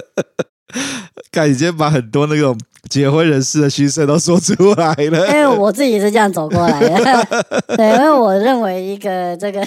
[1.32, 2.56] 看，已经把很多那种
[2.88, 5.26] 结婚人士的心声都说出来了。
[5.28, 7.44] 因为我自己是这样走过来的，
[7.76, 9.60] 对，因为我认为一个这个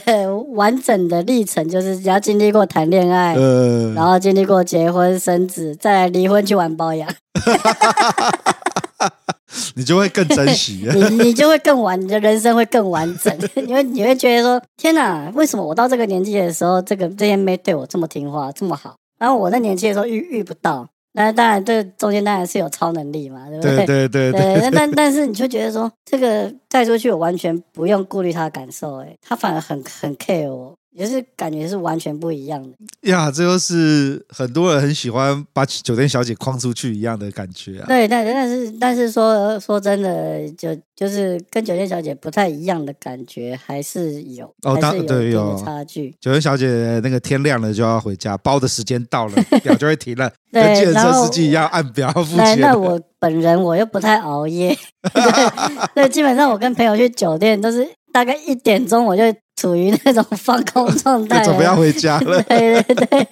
[0.53, 7.09] 完整的历程，就是只要经历过谈恋爱，呃、然后经历过结婚生子，再离婚去玩包养，
[9.75, 18.95] 你就会更珍惜，你你就会更完，你的人生会更完整，因为你会觉得说，天哪，为什么我到这个年纪的时候，这个这些妹对我这么听话，这么好？
[19.24, 23.86] 然后我在年轻的时候遇遇不到，那当然这中间当然是有超能力嘛，对不对？
[23.86, 24.69] 对对对对。
[24.69, 30.76] 但但是你就觉得说，这个带出去我完全不用顾虑他的感受，哎，他反而很很 care 我。
[30.93, 32.69] 也是感觉是完全不一样的
[33.09, 37.85] 呀，这就是很多人很喜欢把酒店小姐框出去一样的感觉啊。
[37.87, 46.15] 对，但但是但是说说真的，就就是跟酒店小姐不太一样的感觉，还是有哦，当然对有差距。
[46.21, 49.33] 酒店小姐那个天亮了就要回家，包的时间到了，
[49.63, 52.59] 表就会停了，对跟计程车司机一样按表付钱。
[52.59, 54.77] 那我本人我又不太熬夜，
[55.95, 57.87] 对，基本上我跟朋友去酒店都是。
[58.13, 59.23] 大概一点钟我就
[59.55, 62.41] 处于那种放空状态，准备要回家了。
[62.43, 63.27] 对 对对，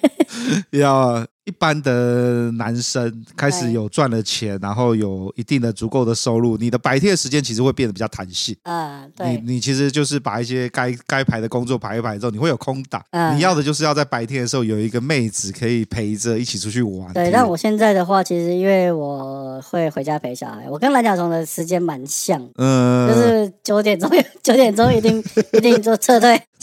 [0.80, 1.26] 要。
[1.44, 8.56] 一般的男生开始有赚了钱，然后有一定的足够的收入，你的白天的时间其实会变得比较弹性。
[8.62, 13.04] 啊，对，你你其实就是把一些该该排的工作排一排之后，你会有空档。
[13.10, 17.12] 嗯，你要的就是要在白天的时候有一个妹子可以陪着一起出去玩。
[17.12, 24.08] 对，但我现在的话，其实因为我会回家陪小孩，我跟蓝甲虫的时间蛮像，嗯，就是九点钟
[24.44, 25.22] 九点钟一定
[25.54, 26.40] 一定做撤退，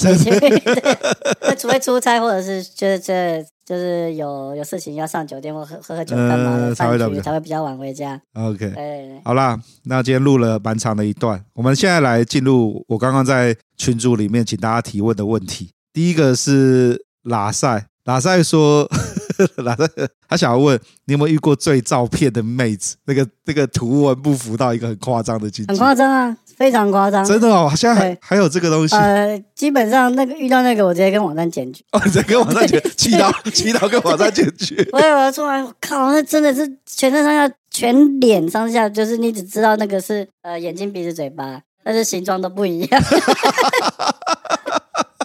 [1.58, 3.46] 除非出差或者是就是这。
[3.70, 8.20] 就是有有事情要上酒店或喝喝喝酒干嘛的，才会才会比较晚回家。
[8.34, 15.70] OK，哎，好啦，那今天录了蛮长的一段，我们现在来进入我刚刚在群组里面请大家提问的问题。
[15.94, 18.90] 第一个是拉塞，拉塞说，
[19.64, 19.88] 拉塞
[20.28, 22.96] 他想要问你有没有遇过最照片的妹子？
[23.06, 26.36] 那个那个图文不符到一个很夸张的境界，很夸张啊。
[26.60, 27.72] 非常夸张，真的哦！
[27.74, 28.93] 现在还还有这个东西。
[28.93, 31.82] 呃，基本上那个遇到那个，我直接跟网站检举。
[31.93, 34.76] 哦，直接 跟网站检，祈祷祈祷跟网站检举。
[34.91, 43.01] 我有我出来，我靠，那真的是全身上下、全脸上下，就是你只知道那个是呃眼睛、鼻子、嘴巴，但是形状都不一样。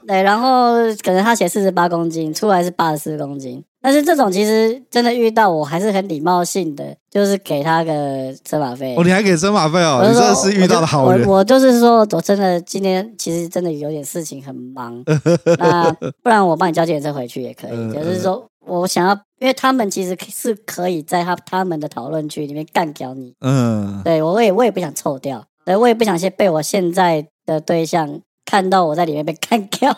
[0.07, 3.63] 对，然后可能他写四十八公斤，出来是八十四公斤。
[3.81, 8.95] 但是这种其实真的遇到，我还是很礼貌性的，就是给他个车马费。
[8.97, 10.03] 哦，你还给车马费哦？
[10.03, 11.29] 你这是遇到的好人。
[11.29, 15.05] 我我就是说，我真的今天其实真的有点事情很忙，
[15.59, 15.91] 那
[16.23, 17.93] 不然我帮你叫计程车回去也可以。
[17.93, 23.35] 就是说我想要，因为他们其实是可以在他他们的讨论区里面干掉你。
[23.43, 29.93] 嗯，对我也我也不想臭掉，对我也不想先被我现在的对象看到我在里面被干掉。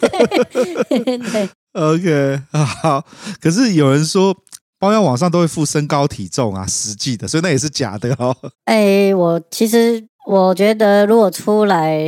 [0.00, 1.18] 对。
[1.18, 3.04] 对 OK，好。
[3.40, 4.36] 可是有人说
[4.78, 8.36] 包养网上都会附身高体重啊，实际的，所以那也是假的哦。
[8.64, 12.00] 哎、欸，我其实我觉得，如果出来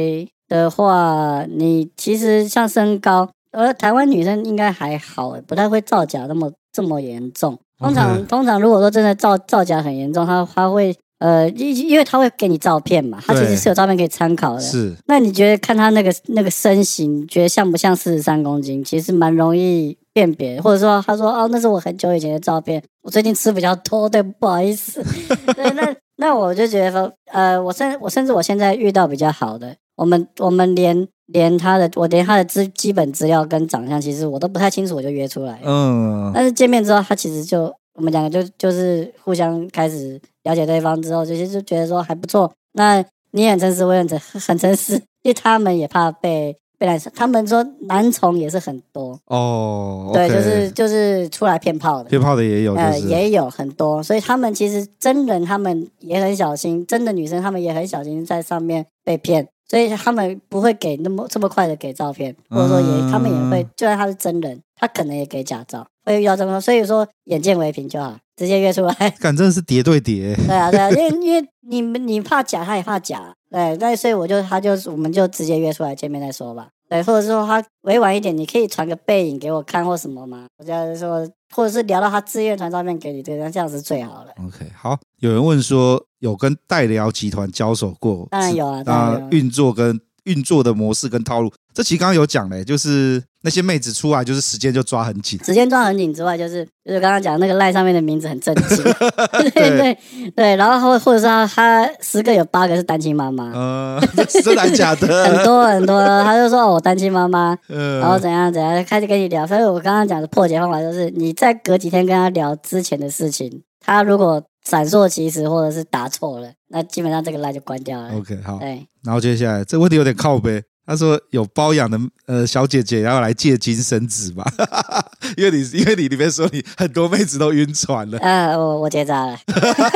[0.48, 7.58] 的话，你其实像身高，而台湾女生应该还好，不太会造假那么这么严重。
[7.78, 10.96] 通常通常，如果说真的造造假很严重，他他会。
[11.22, 14.60] 呃，因因为他会给你照片嘛，他其实是有照片可以参考的。
[14.60, 18.82] 是，那你觉得看他那个那个身形，觉得像不像四十三公斤？
[18.82, 25.00] 其实蛮容易辨别，或者说他说哦，那是我很久以前的照片，我最近吃比较多，对，不好意思。
[25.54, 35.60] 对，那那我就觉得说，呃，我甚我甚至我现在遇到比较好的，我们我们连连他的我连他的资基本资料跟长相，其实我都不太清楚，我就约出来。
[35.64, 37.72] 嗯，但是见面之后，他其实就。
[37.94, 42.50] 我们两个就就是互相开始了解对方之后，就是就觉得说还不错。
[42.72, 50.10] 那你很诚实，我也很诚 很诚实，因为他们也怕被被男生，他们说男宠也是很多哦。
[50.12, 54.02] 对，就是就是出来骗炮的，骗炮的也有，呃，也有很多。
[54.02, 65.86] 所以他们其实真人，他们也很小心，真的女生他们也很小心在上面被骗，所以他们不会给那么这么快的给照片，或者说也他们也会，就算他是真人，他可能也给假照。
[66.04, 68.94] 会遇到这么多，所以说眼见为凭就好，直接约出来。
[69.20, 70.34] 感真的是叠对叠。
[70.46, 76.68] 对啊，对啊，因为因为你们你怕假，他也怕假，对，那所以我就他就我们就直接约出来见面再说吧。
[76.88, 80.44] 对，或者是说他委婉一点，你可以传个背影给我看或什么吗？
[80.58, 84.34] 我就是说，或者是聊到他自愿传照片给你，对，那这样是最好的。
[84.44, 84.98] OK，好。
[85.20, 88.26] 有人问说有跟代聊集团交手过？
[88.30, 89.38] 当然有啊，当然有。
[89.38, 93.22] 运作跟运作的模式跟套路，这其实刚刚有讲嘞，就是。
[93.44, 98.76] 那些妹子出来就是时间就抓很紧，时间抓很紧之外，就是就是刚刚讲那个赖上面的名字很正经，
[99.52, 99.98] 对对。
[100.36, 104.00] 对，然后或或者说他，他十个有八个是单亲妈妈，嗯，
[104.44, 105.24] 真的假的？
[105.26, 109.44] 很多很多，他就说哦，我单亲妈妈，嗯，然后怎样怎样，开始跟你聊。
[109.44, 118.14] 所以我刚刚讲的破解方法就是，你再隔几天跟他聊之前的事情，他如果闪烁其词或者是答错了，那基本上这个赖就关掉了。
[118.14, 120.62] OK，好，对，然后接下来这问题有点靠背。
[120.84, 121.96] 他说有包养的
[122.26, 124.44] 呃小姐姐要来借精生子吧？
[125.38, 128.18] 因为你因为你里面说你很多妹子都晕船了。
[128.18, 129.38] 呃，我我结扎了，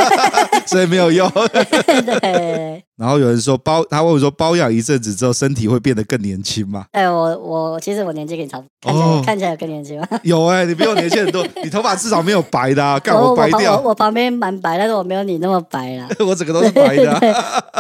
[0.65, 1.29] 所以没有用。
[2.23, 2.85] 对。
[2.99, 6.87] 然后有人说包，他问我说包养一阵子之后身体会变得更年轻吗？
[6.93, 10.09] 哎，我我其实我年纪跟你差不多，看起来看起来有更年轻吗？
[10.23, 13.79] 有哎，你比我年轻很多， 你头发至少没有白的， 干我白掉。
[13.81, 16.09] 我旁边蛮白，但是我没有你那么白啦。
[16.27, 17.21] 我整个都是白的。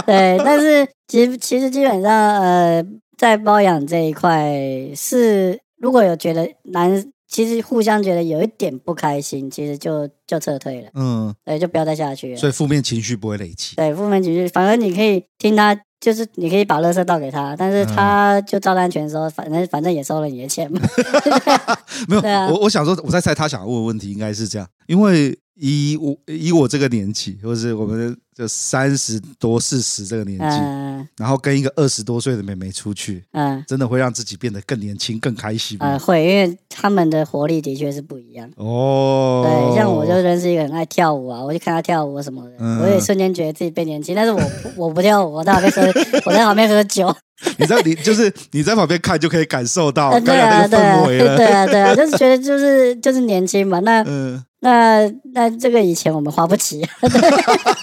[0.06, 0.86] 对，但是。
[1.08, 2.10] 其实其实基本上，
[2.42, 2.84] 呃，
[3.16, 4.52] 在包养这一块
[4.96, 6.90] 是，如果有觉得男，
[7.28, 12.36] 其实互相觉得有一点不开心，其实就就撤退了，嗯，对，就不要再下去了。
[12.36, 13.76] 所以负面情绪不会累积。
[13.76, 20.80] 对，负面情绪，反而你可以听他，就是你可以把垃圾倒给他，但是他就照单全收，反正反正也收了你的钱嘛。
[22.08, 25.38] 没有，啊、我我想说，我在猜他想要问的问题应该是这样，因为。
[25.58, 35.96] 以我以我这个年纪，或是我们就三十多四十这个年纪，嗯、然后跟一个二十多岁的妹妹出去，嗯，真的会让自己变得更年轻、更开心吗？
[35.96, 38.50] 嗯，会，因为他们的活力的确是不一样。
[38.56, 44.14] 哦，对，像我就认识一个很爱跳舞啊，我就看他跳舞什么的，嗯、我也瞬间觉得自己变年轻。
[44.14, 44.42] 但是我
[44.76, 45.82] 我不跳舞，我在旁边喝，
[46.26, 47.14] 我在旁边喝酒。
[47.58, 51.36] 你知道，你就是你在旁边看就可以感受到刚刚那个氛围了。
[51.36, 53.80] 对啊，对啊，就是觉得 就是就是年轻嘛。
[53.80, 54.44] 那嗯。
[54.66, 56.84] 那那这个以前我们花不起，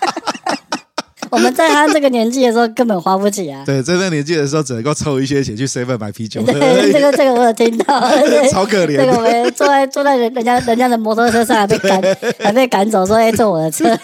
[1.32, 3.64] 我们在他这个年纪的时候根本花不起啊。
[3.66, 6.42] 对，在那个年纪的时候只能够凑一些钱去 seven 买啤酒。
[6.42, 8.02] 对，这个这个我有听到，
[8.52, 8.98] 超可怜。
[8.98, 12.02] 这个我们坐在坐在人人家人家的摩托车上还被赶
[12.40, 13.98] 还被赶走，说哎坐我的车。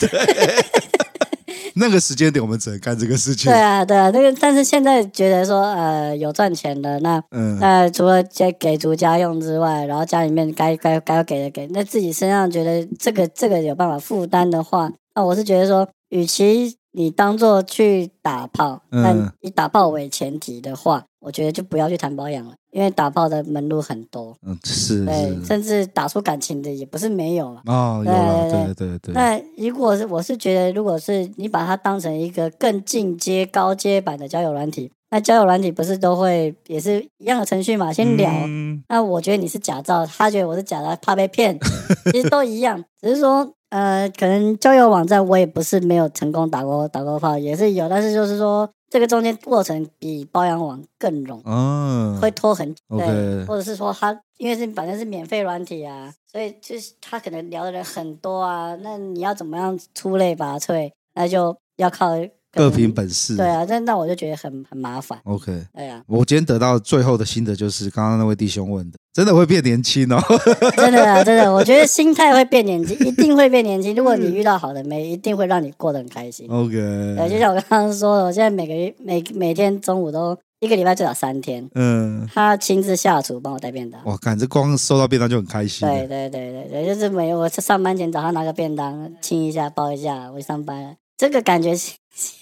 [1.76, 3.52] 那个时间点，我们只能干这个事情。
[3.52, 21.06] 对啊，对啊，那个，但是现在觉得说，呃，有赚钱的，那，嗯，那除了给给足家用之外，然后家里面该该该给的给，那自己身上觉得这个这个有办法负担的话，那我是觉得说，与其你当做去打炮，但以打炮为前提的话。
[21.22, 25.06] 我觉得就不要去谈保养了，因为打炮的门路很多，嗯，是，
[25.44, 27.62] 甚至打出感情的也不是没有了。
[27.66, 29.14] 哦，有了，对对对。
[29.14, 37.92] 那如果是我是觉得，如果是你把它当成一个更进阶、高阶版的交友软体，那交友软体不是都会也是一样的程序嘛？
[37.92, 41.60] 先聊，嗯、那我觉得你是假造，他觉得我是假的，怕被骗，
[42.14, 43.56] 其实都一样，只是说。
[43.70, 62.16] 呃，可能交友网站我也不是没有成功打过打过炮，也是有，但是就是说这个中间过程比包养网更容易，哦、会拖很久，对或者是说他因为是反正是免费软体啊，所以就是他可能聊的人很多啊，那你要怎么样出类拔萃，那就要靠。
[62.52, 65.20] 各凭本事，对啊，但那我就觉得很很麻烦。
[65.24, 70.20] OK，对啊，我今天得到最后的心得就是，刚刚那位弟兄问的，真的会变年轻哦？
[70.76, 73.96] 真的啊，真的， 我觉得心态会变年轻， 一定会变年轻。
[73.96, 76.48] 如果你遇到好的妹，一定会让你过得很开心。
[76.50, 84.04] OK，对，就像我刚刚说的，我现在每个月每每天中午都一个礼拜最少三天，嗯，他亲自下厨帮我带便当。
[84.06, 85.88] 哇，感觉光收到便当就很开心。
[85.88, 90.96] 对对对对对，就是每我上班前早上拿个便当，亲一下抱一下，我去上班了。
[91.20, 91.92] 这个感觉是。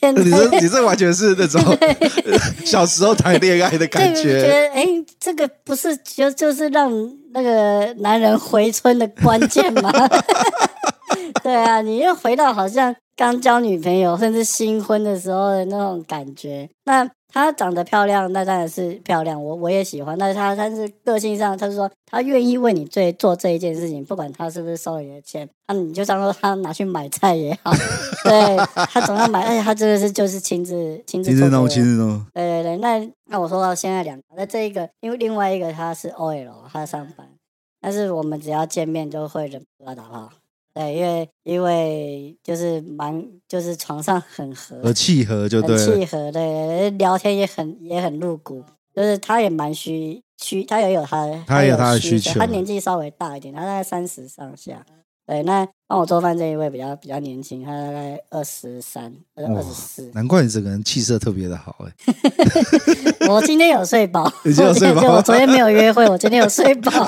[0.02, 1.62] 你这你这完全是那种
[2.66, 4.24] 小时候谈恋爱的感觉。
[4.24, 4.88] 觉得哎，
[5.20, 6.92] 这个不是就就是让
[7.32, 9.92] 那个男人回春的关键吗？
[11.44, 16.70] 对啊，你又回到好像刚交女朋友甚至新婚的时候的那种感觉。
[16.86, 17.08] 那。
[17.38, 20.18] 她长得漂亮，那当然是漂亮，我我也喜欢。
[20.18, 27.72] 但是她，但是个性上，她是说她愿意为你做做这一件事情，不管她是不是收你的钱，那你就当做她拿去买菜也好，
[28.26, 28.58] 对，
[28.92, 32.26] 她总要买，而且她真的是就是亲自亲自亲自弄亲自弄。
[32.34, 37.28] 对对对，那那我说到现在两个，那这一个，因为另外一个他是 OL，他上班，
[37.80, 40.30] 但是我们只要见面就会忍不住打炮。
[40.78, 48.64] 对，因为因为就是蛮就是床上很合，很契合就对，契合对，聊天也很也很露骨，
[48.96, 54.86] 就是他也蛮需需，他也有他的，他也有他的需求，他年纪稍微大一点，他大概三十上下。
[55.26, 60.10] 对，那帮我做饭这一位比较比较年轻，他大概二十三二十四。
[60.14, 61.92] 难怪你这个人气色特别的好哎！
[63.28, 65.16] 我今天有睡饱，你今天有睡饱？
[65.16, 66.92] 我昨天没有约会，我今天有睡饱。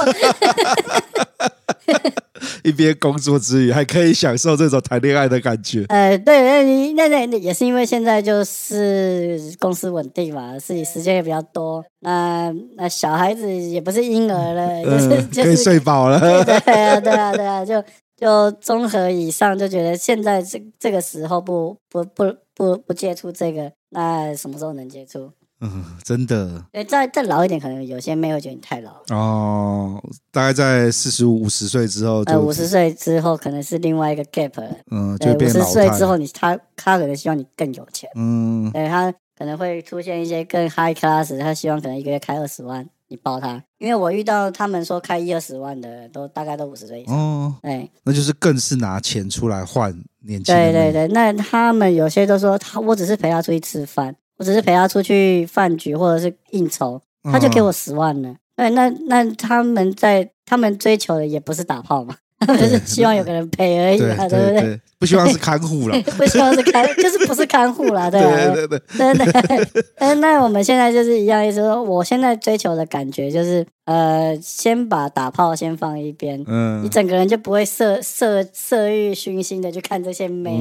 [2.63, 5.85] 一边工作之余，还可以享受这种谈恋爱的感觉。
[5.89, 11.83] 呃，对，那那那也是因为现在就是公司稳定嘛，自己时间也比较多。
[12.01, 16.19] 那那小孩子也不是婴儿了，就是、嗯、就是、可以睡饱了。
[16.19, 17.83] 对啊，对啊，对啊，就
[18.15, 25.31] 就综合以上，就觉得现在这这个时候不不不不不接触这个，那什么时候能接触？
[25.61, 26.63] 嗯， 真的。
[26.71, 28.91] 对，再再老一点，可能有些妹会觉得你太老。
[29.09, 30.01] 哦，
[30.31, 34.69] 大概在四十五、五十岁之后，呃，五十岁之后可能是另外一个 gap 了。
[34.91, 35.59] 嗯，就变老。
[35.59, 38.09] 五十岁之后你，你他他可能希望你更有钱。
[38.15, 43.61] 嗯，对，他可能会出现一些更 high class，他希望可能一个月开二十万，你包他。
[43.77, 47.15] 因为我遇到他们说开一二十万的，都大概都五十岁以上。
[47.15, 49.91] 哦，对，那就是更是拿钱出来换
[50.21, 50.53] 年轻。
[50.55, 54.15] 对对对，那他们有些都说他，我只是陪他出去吃饭。
[54.39, 58.35] 我只是陪他出去饭局或者是应酬，他就给我十万了。
[58.55, 62.17] 对，那那他们在他们追求的也不是打炮嘛，
[62.47, 64.81] 他们是希望有个人陪而已嘛，对不对？
[64.97, 69.25] 不希望是看护了， 不希望是看， 就是不是看护了，对对对对
[69.67, 69.85] 对。
[69.99, 80.51] 那那我们现在就是一样意思，说我现在追求的感觉就是，呃，先把打炮先放一边，嗯，你整个人就不会色色色欲熏心的去看这些美，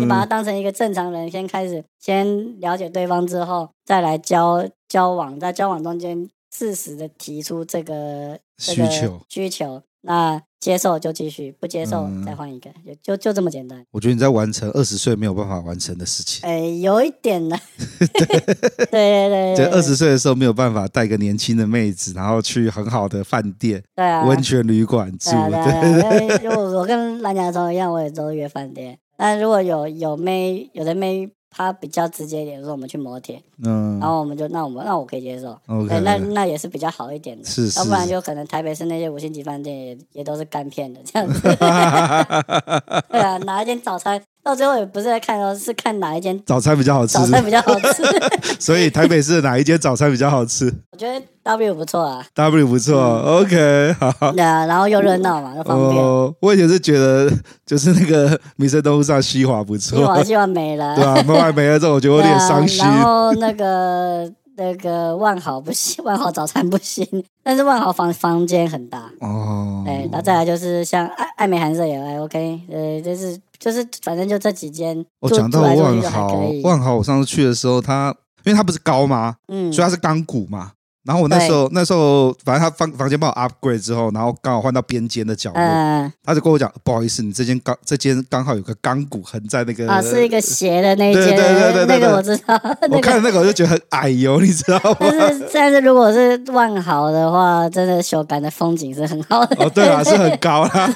[0.00, 1.82] 你把它当成一个正常人，先开始。
[2.00, 9.82] 先了解对方之后，再来交交往，在交往中间适时的提出这个需求需求。
[10.02, 12.68] 那接受就继续，不接受再换一个，
[13.02, 13.84] 就就就这么简单。
[13.92, 16.48] 我觉得你在完成二十岁没有办法完成的事情。
[16.48, 17.56] 哎，有一点呢。
[17.98, 18.06] 对
[18.90, 25.30] 对对， 就二十岁的时候没有办法带个年轻的妹子，然后去很好的饭店、对啊，温泉旅馆住。
[25.30, 28.98] 对对对， 我我跟蓝甲虫一样，我也都约饭店。
[29.16, 31.30] 但如果有有妹，有的妹。
[31.50, 41.40] 他比较直接一点，说我们去磨铁，嗯，然后我们就那我们那我可以接受，okay, 那那也是比较好一点的，是，是，要不然就可能台北市那些五星级饭店也也都是干片的这样子，
[43.10, 44.22] 对啊，拿一点早餐？
[44.48, 47.18] 到最后也不是在看哦，是看哪一间早餐比较好吃。
[47.18, 48.02] 早餐比较好吃，
[48.58, 50.72] 所以台北市哪一间早餐比较好吃？
[50.90, 54.32] 我觉得 W 不错啊，W 不错、嗯、，OK，好。
[54.32, 56.02] 对啊，然后又热闹嘛，又方便。
[56.02, 57.30] 哦，我以前是觉得
[57.66, 62.88] 就是那个民生东路上西华不错，西华西华没了，对啊，西华没了之后，我觉得有点伤心、啊。
[62.88, 64.32] 然后那个。
[64.58, 67.06] 那个万豪不行， 万豪早餐不行，
[67.44, 69.84] 但是万豪房房间很大哦。
[69.86, 75.06] 哎，然后再来就是像爱爱美韩舍也还 OK，呃，就是就是反正就这几间。
[75.20, 78.14] 我讲到万豪，万豪我上次去的时候，它
[78.44, 79.36] 因为它不是高吗？
[79.46, 80.72] 嗯，所以它是钢骨嘛。
[81.08, 92.60] 然后我那时候那时候，反正他房房间帮我 upgrade 之后，然后刚好换到边间的角落，嗯、他就跟我讲：“不好意思，你这间刚这间刚好有个钢骨横在那个啊，是一个斜的那间，对对对对，那个我知道。
[92.92, 94.96] 我看那个我就觉得很矮哟，你知道吗？
[95.00, 99.56] 但 是但是如果是万豪的话，真的修改的风景是很好的。
[99.64, 100.92] 哦，对啊，是很高啦。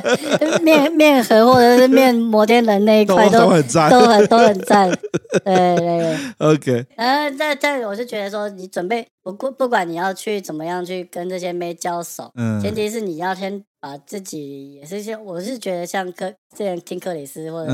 [0.64, 4.90] 面面河或者是面摩天轮那一块都，都很赞，都很都很赞。
[5.44, 6.86] 对对对，OK。
[6.96, 9.06] 然后再再，我就觉得说，你准备。
[9.22, 17.70] 我过不管你要去怎么样去跟这些妹交手，嗯，前提是你要先把自己也是像，我是觉得像克之前听克里斯或者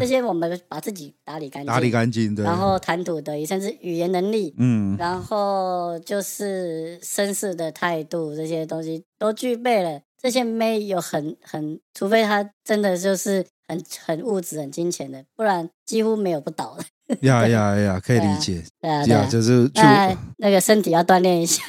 [0.00, 16.84] 这些，我们把自己打理干净，打理干净，对，然后谈吐得宜，甚至语言能力，嗯，然后就是绅士的态度，这些东西都具备了，这些妹有很很，除非她真的就是很很物质、很金钱的，不然几乎没有不倒的。
[17.22, 18.62] 呀呀呀，可以理解。
[18.80, 21.62] 对啊，对啊，就是那那个身体要锻炼一下，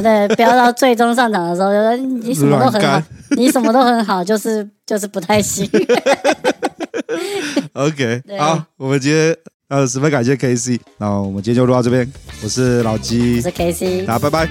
[0.00, 3.02] 对， 不要到最终上场的时候你什么都很好，
[3.36, 5.68] 你什么都很好，就是就是不太行。
[7.74, 9.36] OK，好，我们今天
[9.68, 12.10] 呃十分感谢 KC，那我们今天就录到这边。
[12.42, 14.48] 我是老鸡，我是 KC，那拜拜。